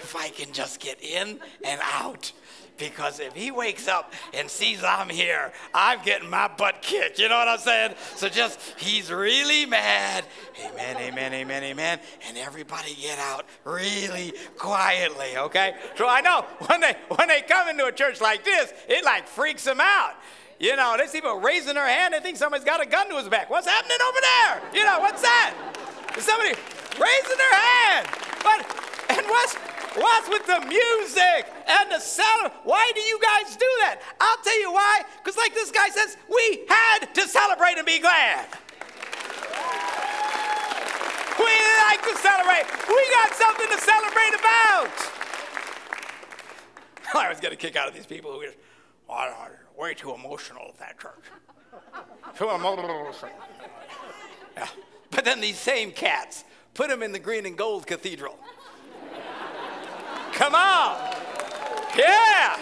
if 0.09 0.17
I 0.17 0.31
can 0.31 0.51
just 0.55 0.81
get 0.81 1.03
in 1.03 1.39
and 1.65 1.81
out. 1.83 2.33
Because 2.79 3.21
if 3.21 3.35
he 3.35 3.51
wakes 3.51 3.89
up 3.89 4.15
and 4.33 4.49
sees 4.49 4.83
I'm 4.83 5.11
here, 5.11 5.53
I'm 5.75 6.01
getting 6.03 6.31
my 6.31 6.49
butt 6.49 6.81
kicked. 6.81 7.19
You 7.19 7.29
know 7.29 7.37
what 7.37 7.49
I'm 7.49 7.59
saying? 7.59 7.95
So 8.15 8.29
just, 8.29 8.59
he's 8.79 9.13
really 9.13 9.67
mad. 9.67 10.25
Amen, 10.65 10.97
amen, 10.97 11.35
amen, 11.35 11.63
amen. 11.65 11.99
And 12.27 12.39
everybody 12.39 12.95
get 12.95 13.19
out 13.19 13.45
really 13.65 14.33
quietly, 14.57 15.37
okay? 15.37 15.75
So 15.97 16.09
I 16.09 16.23
know 16.23 16.47
when 16.69 16.81
they 16.81 16.95
when 17.09 17.29
they 17.29 17.43
come 17.43 17.69
into 17.69 17.85
a 17.85 17.93
church 17.93 18.21
like 18.21 18.45
this, 18.45 18.73
it 18.89 19.05
like 19.05 19.27
freaks 19.27 19.65
them 19.65 19.81
out. 19.81 20.15
You 20.61 20.75
know, 20.77 20.95
they 20.97 21.07
see 21.07 21.21
people 21.21 21.41
raising 21.41 21.75
their 21.75 21.87
hand. 21.87 22.15
They 22.15 22.21
think 22.21 22.37
somebody's 22.37 22.65
got 22.65 22.81
a 22.81 22.87
gun 22.87 23.11
to 23.11 23.17
his 23.17 23.29
back. 23.29 23.51
What's 23.51 23.67
happening 23.67 23.99
over 24.09 24.19
there? 24.21 24.81
You 24.81 24.85
know, 24.87 25.01
what's 25.01 25.23
that? 25.23 25.55
Is 26.17 26.25
somebody 26.25 26.55
raising 26.95 27.39
their 27.39 27.55
hand? 27.55 28.09
But 28.43 28.89
and 29.11 29.27
what's 29.27 29.57
what's 30.01 30.29
with 30.29 30.47
the 30.47 30.61
music 30.67 31.47
and 31.67 31.91
the 31.91 31.99
sound? 31.99 32.53
Why 32.65 32.91
do 32.95 33.01
you 33.01 33.19
guys 33.21 33.57
do 33.57 33.71
that? 33.81 34.01
I'll 34.21 34.43
tell 34.43 34.61
you 34.61 34.73
why. 34.73 35.03
Because 35.23 35.37
like 35.37 35.55
this 35.55 35.71
guy 35.71 35.89
says, 35.91 36.17
we 36.29 36.65
had 36.69 37.13
to 37.15 37.29
celebrate 37.29 37.77
and 37.79 37.87
be 37.87 37.99
glad. 37.99 38.47
We 41.39 41.53
like 41.87 42.03
to 42.03 42.17
celebrate. 42.19 42.67
We 42.89 43.01
got 43.15 43.33
something 43.35 43.69
to 43.69 43.79
celebrate 43.79 44.35
about. 44.35 44.91
I 47.15 47.25
always 47.25 47.41
get 47.41 47.53
a 47.53 47.57
kick 47.57 47.77
out 47.77 47.89
of 47.89 47.95
these 47.95 48.07
people 48.07 48.33
who 48.33 48.43
are 49.09 49.31
oh, 49.31 49.81
way 49.81 49.95
too 49.95 50.15
emotional 50.15 50.67
at 50.69 50.79
that 50.79 50.99
church. 50.99 51.25
too 52.37 52.51
emotional. 52.51 53.13
Yeah. 54.57 54.67
But 55.11 55.25
then 55.25 55.41
these 55.41 55.59
same 55.59 55.93
cats 55.93 56.45
put 56.75 56.89
them 56.89 57.03
in 57.03 57.13
the 57.13 57.19
green 57.19 57.47
and 57.47 57.57
gold 57.57 57.87
cathedral. 57.87 58.39
Come 60.39 60.55
on. 60.55 60.97
Yeah. 61.99 62.57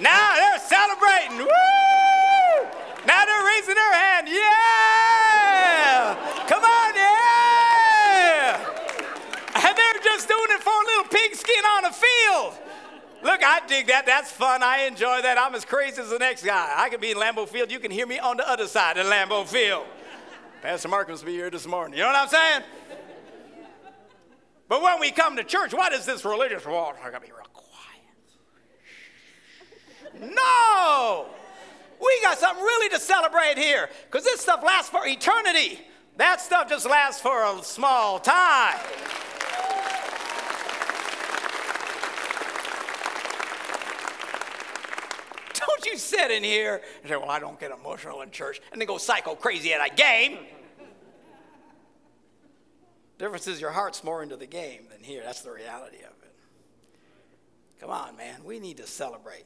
Now 0.00 0.36
they're 0.36 0.60
celebrating. 0.60 1.36
Woo! 1.38 1.48
Now 3.04 3.24
they're 3.24 3.44
raising 3.44 3.74
their 3.74 3.92
hand. 3.92 4.28
Yeah. 4.28 6.14
Come 6.46 6.62
on, 6.62 6.94
yeah. 6.94 8.54
And 9.56 9.76
they're 9.76 10.02
just 10.04 10.28
doing 10.28 10.46
it 10.50 10.60
for 10.62 10.70
a 10.70 10.86
little 10.86 11.10
pigskin 11.10 11.64
on 11.76 11.86
a 11.86 11.92
field. 11.92 12.54
Look, 13.24 13.42
I 13.42 13.66
dig 13.66 13.88
that. 13.88 14.06
That's 14.06 14.30
fun. 14.30 14.62
I 14.62 14.82
enjoy 14.82 15.22
that. 15.22 15.38
I'm 15.38 15.56
as 15.56 15.64
crazy 15.64 16.00
as 16.00 16.10
the 16.10 16.20
next 16.20 16.44
guy. 16.44 16.72
I 16.76 16.88
can 16.88 17.00
be 17.00 17.10
in 17.10 17.16
Lambeau 17.16 17.48
Field. 17.48 17.72
You 17.72 17.80
can 17.80 17.90
hear 17.90 18.06
me 18.06 18.20
on 18.20 18.36
the 18.36 18.48
other 18.48 18.68
side 18.68 18.96
of 18.96 19.06
Lambeau 19.06 19.44
Field. 19.44 19.86
Pastor 20.62 20.86
Mark 20.86 21.08
must 21.08 21.26
be 21.26 21.32
here 21.32 21.50
this 21.50 21.66
morning. 21.66 21.98
You 21.98 22.04
know 22.04 22.12
what 22.12 22.22
I'm 22.22 22.28
saying? 22.28 22.62
But 24.72 24.80
when 24.80 25.00
we 25.00 25.10
come 25.10 25.36
to 25.36 25.44
church, 25.44 25.74
what 25.74 25.92
is 25.92 26.06
this 26.06 26.24
religious 26.24 26.64
walk? 26.64 26.96
I 27.04 27.10
gotta 27.10 27.26
be 27.26 27.30
real 27.30 27.44
quiet. 27.52 28.00
No! 30.34 31.26
We 32.00 32.20
got 32.22 32.38
something 32.38 32.64
really 32.64 32.88
to 32.88 32.98
celebrate 32.98 33.58
here 33.58 33.90
because 34.10 34.24
this 34.24 34.40
stuff 34.40 34.62
lasts 34.64 34.88
for 34.88 35.06
eternity. 35.06 35.78
That 36.16 36.40
stuff 36.40 36.70
just 36.70 36.88
lasts 36.88 37.20
for 37.20 37.44
a 37.44 37.62
small 37.62 38.18
time. 38.18 38.78
Don't 45.52 45.84
you 45.84 45.98
sit 45.98 46.30
in 46.30 46.42
here 46.42 46.80
and 47.02 47.10
say, 47.10 47.16
Well, 47.18 47.28
I 47.28 47.40
don't 47.40 47.60
get 47.60 47.72
emotional 47.72 48.22
in 48.22 48.30
church, 48.30 48.62
and 48.72 48.80
then 48.80 48.88
go 48.88 48.96
psycho 48.96 49.34
crazy 49.34 49.74
at 49.74 49.86
a 49.86 49.94
game. 49.94 50.38
Difference 53.22 53.46
is 53.46 53.60
your 53.60 53.70
heart's 53.70 54.02
more 54.02 54.20
into 54.24 54.34
the 54.34 54.48
game 54.48 54.88
than 54.90 55.04
here. 55.04 55.22
That's 55.24 55.42
the 55.42 55.52
reality 55.52 55.98
of 55.98 56.10
it. 56.24 56.34
Come 57.80 57.88
on, 57.88 58.16
man. 58.16 58.42
We 58.42 58.58
need 58.58 58.78
to 58.78 58.86
celebrate. 58.88 59.44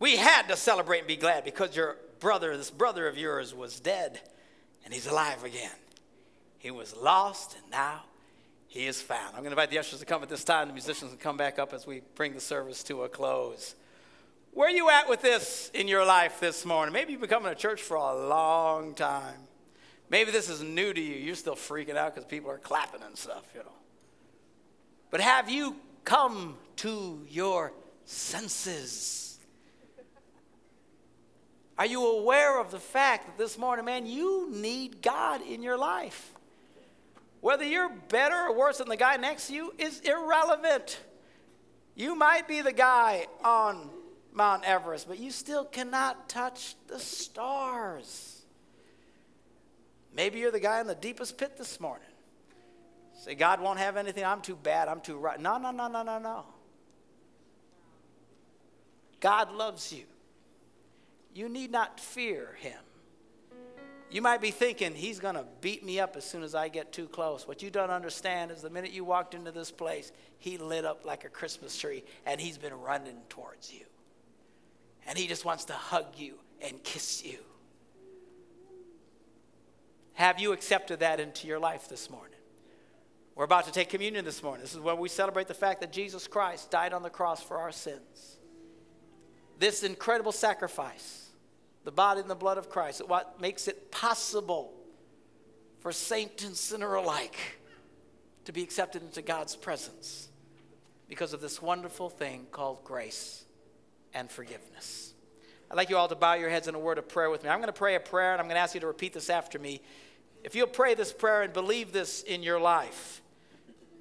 We 0.00 0.16
had 0.16 0.48
to 0.48 0.56
celebrate 0.56 1.00
and 1.00 1.06
be 1.06 1.16
glad 1.16 1.44
because 1.44 1.76
your 1.76 1.98
brother, 2.20 2.56
this 2.56 2.70
brother 2.70 3.06
of 3.06 3.18
yours, 3.18 3.54
was 3.54 3.80
dead 3.80 4.18
and 4.82 4.94
he's 4.94 5.06
alive 5.06 5.44
again. 5.44 5.76
He 6.56 6.70
was 6.70 6.96
lost 6.96 7.54
and 7.54 7.70
now 7.70 8.04
he 8.66 8.86
is 8.86 9.02
found. 9.02 9.36
I'm 9.36 9.42
going 9.42 9.44
to 9.44 9.50
invite 9.50 9.68
the 9.68 9.78
ushers 9.78 10.00
to 10.00 10.06
come 10.06 10.22
at 10.22 10.30
this 10.30 10.42
time. 10.42 10.68
The 10.68 10.72
musicians 10.72 11.10
can 11.10 11.20
come 11.20 11.36
back 11.36 11.58
up 11.58 11.74
as 11.74 11.86
we 11.86 12.00
bring 12.14 12.32
the 12.32 12.40
service 12.40 12.82
to 12.84 13.02
a 13.02 13.10
close. 13.10 13.74
Where 14.52 14.68
are 14.68 14.74
you 14.74 14.88
at 14.88 15.06
with 15.06 15.20
this 15.20 15.70
in 15.74 15.86
your 15.86 16.06
life 16.06 16.40
this 16.40 16.64
morning? 16.64 16.94
Maybe 16.94 17.12
you've 17.12 17.20
been 17.20 17.28
coming 17.28 17.52
to 17.52 17.60
church 17.60 17.82
for 17.82 17.98
a 17.98 18.26
long 18.26 18.94
time. 18.94 19.48
Maybe 20.10 20.30
this 20.30 20.48
is 20.48 20.62
new 20.62 20.92
to 20.92 21.00
you. 21.00 21.16
You're 21.16 21.34
still 21.34 21.56
freaking 21.56 21.96
out 21.96 22.14
because 22.14 22.28
people 22.28 22.50
are 22.50 22.58
clapping 22.58 23.02
and 23.02 23.16
stuff, 23.16 23.44
you 23.54 23.60
know. 23.60 23.72
But 25.10 25.20
have 25.20 25.48
you 25.48 25.76
come 26.04 26.56
to 26.76 27.24
your 27.28 27.72
senses? 28.04 29.38
Are 31.76 31.86
you 31.86 32.06
aware 32.06 32.60
of 32.60 32.70
the 32.70 32.78
fact 32.78 33.26
that 33.26 33.38
this 33.38 33.58
morning, 33.58 33.84
man, 33.84 34.06
you 34.06 34.48
need 34.50 35.02
God 35.02 35.40
in 35.42 35.62
your 35.62 35.76
life? 35.76 36.32
Whether 37.40 37.64
you're 37.64 37.90
better 38.08 38.34
or 38.34 38.56
worse 38.56 38.78
than 38.78 38.88
the 38.88 38.96
guy 38.96 39.16
next 39.16 39.48
to 39.48 39.54
you 39.54 39.74
is 39.78 40.00
irrelevant. 40.00 41.00
You 41.94 42.14
might 42.14 42.48
be 42.48 42.60
the 42.60 42.72
guy 42.72 43.26
on 43.44 43.90
Mount 44.32 44.64
Everest, 44.64 45.08
but 45.08 45.18
you 45.18 45.30
still 45.30 45.64
cannot 45.64 46.28
touch 46.28 46.74
the 46.86 46.98
stars. 46.98 48.43
Maybe 50.14 50.38
you're 50.38 50.50
the 50.50 50.60
guy 50.60 50.80
in 50.80 50.86
the 50.86 50.94
deepest 50.94 51.36
pit 51.36 51.56
this 51.56 51.80
morning. 51.80 52.06
Say, 53.24 53.34
God 53.34 53.60
won't 53.60 53.78
have 53.78 53.96
anything. 53.96 54.24
I'm 54.24 54.40
too 54.40 54.56
bad. 54.56 54.88
I'm 54.88 55.00
too 55.00 55.16
right. 55.16 55.40
No, 55.40 55.58
no, 55.58 55.70
no, 55.70 55.88
no, 55.88 56.02
no, 56.02 56.18
no. 56.18 56.44
God 59.20 59.52
loves 59.52 59.92
you. 59.92 60.04
You 61.32 61.48
need 61.48 61.70
not 61.70 61.98
fear 61.98 62.56
him. 62.60 62.78
You 64.10 64.22
might 64.22 64.40
be 64.40 64.52
thinking, 64.52 64.94
he's 64.94 65.18
going 65.18 65.34
to 65.34 65.44
beat 65.60 65.84
me 65.84 65.98
up 65.98 66.14
as 66.14 66.24
soon 66.24 66.44
as 66.44 66.54
I 66.54 66.68
get 66.68 66.92
too 66.92 67.08
close. 67.08 67.48
What 67.48 67.62
you 67.62 67.70
don't 67.70 67.90
understand 67.90 68.52
is 68.52 68.62
the 68.62 68.70
minute 68.70 68.92
you 68.92 69.04
walked 69.04 69.34
into 69.34 69.50
this 69.50 69.72
place, 69.72 70.12
he 70.38 70.56
lit 70.56 70.84
up 70.84 71.04
like 71.04 71.24
a 71.24 71.28
Christmas 71.28 71.76
tree 71.76 72.04
and 72.24 72.40
he's 72.40 72.56
been 72.56 72.74
running 72.74 73.16
towards 73.28 73.72
you. 73.72 73.86
And 75.06 75.18
he 75.18 75.26
just 75.26 75.44
wants 75.44 75.64
to 75.64 75.72
hug 75.72 76.06
you 76.16 76.34
and 76.60 76.80
kiss 76.84 77.24
you. 77.24 77.38
Have 80.14 80.40
you 80.40 80.52
accepted 80.52 81.00
that 81.00 81.20
into 81.20 81.46
your 81.46 81.58
life 81.58 81.88
this 81.88 82.08
morning? 82.08 82.30
We're 83.34 83.44
about 83.44 83.66
to 83.66 83.72
take 83.72 83.88
communion 83.88 84.24
this 84.24 84.42
morning. 84.42 84.62
This 84.62 84.74
is 84.74 84.80
where 84.80 84.94
we 84.94 85.08
celebrate 85.08 85.48
the 85.48 85.54
fact 85.54 85.80
that 85.80 85.92
Jesus 85.92 86.28
Christ 86.28 86.70
died 86.70 86.92
on 86.92 87.02
the 87.02 87.10
cross 87.10 87.42
for 87.42 87.58
our 87.58 87.72
sins. 87.72 88.36
This 89.58 89.82
incredible 89.82 90.30
sacrifice, 90.30 91.30
the 91.84 91.90
body 91.90 92.20
and 92.20 92.30
the 92.30 92.36
blood 92.36 92.58
of 92.58 92.70
Christ, 92.70 93.06
what 93.08 93.40
makes 93.40 93.66
it 93.66 93.90
possible 93.90 94.72
for 95.80 95.90
saint 95.90 96.44
and 96.44 96.56
sinner 96.56 96.94
alike 96.94 97.58
to 98.44 98.52
be 98.52 98.62
accepted 98.62 99.02
into 99.02 99.20
God's 99.20 99.56
presence 99.56 100.28
because 101.08 101.32
of 101.32 101.40
this 101.40 101.60
wonderful 101.60 102.08
thing 102.08 102.46
called 102.52 102.84
grace 102.84 103.44
and 104.12 104.30
forgiveness. 104.30 105.12
I'd 105.70 105.76
like 105.76 105.90
you 105.90 105.96
all 105.96 106.08
to 106.08 106.14
bow 106.14 106.34
your 106.34 106.50
heads 106.50 106.68
in 106.68 106.74
a 106.74 106.78
word 106.78 106.98
of 106.98 107.08
prayer 107.08 107.30
with 107.30 107.42
me. 107.42 107.48
I'm 107.48 107.58
going 107.58 107.66
to 107.66 107.72
pray 107.72 107.96
a 107.96 108.00
prayer 108.00 108.32
and 108.32 108.40
I'm 108.40 108.46
going 108.46 108.56
to 108.56 108.60
ask 108.60 108.74
you 108.74 108.80
to 108.80 108.86
repeat 108.86 109.12
this 109.12 109.28
after 109.28 109.58
me. 109.58 109.80
If 110.44 110.54
you'll 110.54 110.66
pray 110.66 110.92
this 110.92 111.10
prayer 111.10 111.40
and 111.40 111.54
believe 111.54 111.90
this 111.90 112.22
in 112.22 112.42
your 112.42 112.60
life, 112.60 113.22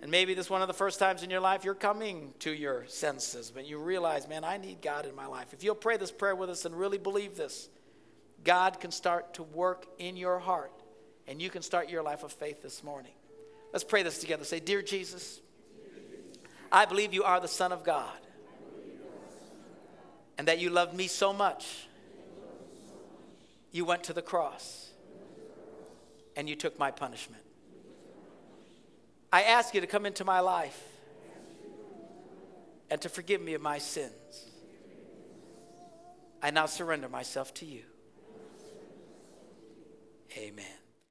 and 0.01 0.11
maybe 0.11 0.33
this 0.33 0.47
is 0.47 0.49
one 0.49 0.61
of 0.61 0.67
the 0.67 0.73
first 0.73 0.99
times 0.99 1.23
in 1.23 1.29
your 1.29 1.39
life 1.39 1.63
you're 1.63 1.73
coming 1.73 2.33
to 2.39 2.51
your 2.51 2.85
senses, 2.87 3.49
but 3.49 3.65
you 3.65 3.79
realize, 3.79 4.27
man, 4.27 4.43
I 4.43 4.57
need 4.57 4.81
God 4.81 5.05
in 5.05 5.15
my 5.15 5.25
life. 5.25 5.53
If 5.53 5.63
you'll 5.63 5.73
pray 5.73 5.95
this 5.95 6.11
prayer 6.11 6.35
with 6.35 6.49
us 6.49 6.65
and 6.65 6.77
really 6.77 6.97
believe 6.97 7.37
this, 7.37 7.69
God 8.43 8.81
can 8.81 8.91
start 8.91 9.35
to 9.35 9.43
work 9.43 9.85
in 9.97 10.17
your 10.17 10.37
heart 10.37 10.73
and 11.29 11.41
you 11.41 11.49
can 11.49 11.61
start 11.61 11.89
your 11.89 12.03
life 12.03 12.23
of 12.23 12.33
faith 12.33 12.61
this 12.61 12.83
morning. 12.83 13.13
Let's 13.71 13.85
pray 13.85 14.03
this 14.03 14.19
together. 14.19 14.43
Say, 14.43 14.59
Dear 14.59 14.81
Jesus, 14.81 15.39
I 16.69 16.83
believe 16.83 17.13
you 17.13 17.23
are 17.23 17.39
the 17.39 17.47
Son 17.47 17.71
of 17.71 17.85
God 17.85 18.11
and 20.37 20.49
that 20.49 20.59
you 20.59 20.69
loved 20.69 20.93
me 20.93 21.07
so 21.07 21.31
much, 21.31 21.87
you 23.71 23.85
went 23.85 24.03
to 24.03 24.13
the 24.13 24.21
cross 24.21 24.82
and 26.35 26.49
you 26.49 26.55
took 26.55 26.77
my 26.79 26.91
punishment. 26.91 27.43
I 29.31 29.43
ask 29.43 29.73
you 29.73 29.81
to 29.81 29.87
come 29.87 30.05
into 30.05 30.23
my 30.23 30.39
life 30.39 30.81
and 32.89 33.01
to 33.01 33.09
forgive 33.09 33.41
me 33.41 33.55
of 33.55 33.61
my 33.61 33.79
sins. 33.79 34.51
I 36.41 36.51
now 36.51 36.65
surrender 36.65 37.09
myself 37.09 37.53
to 37.55 37.65
you. 37.65 37.83
Amen. 40.37 40.82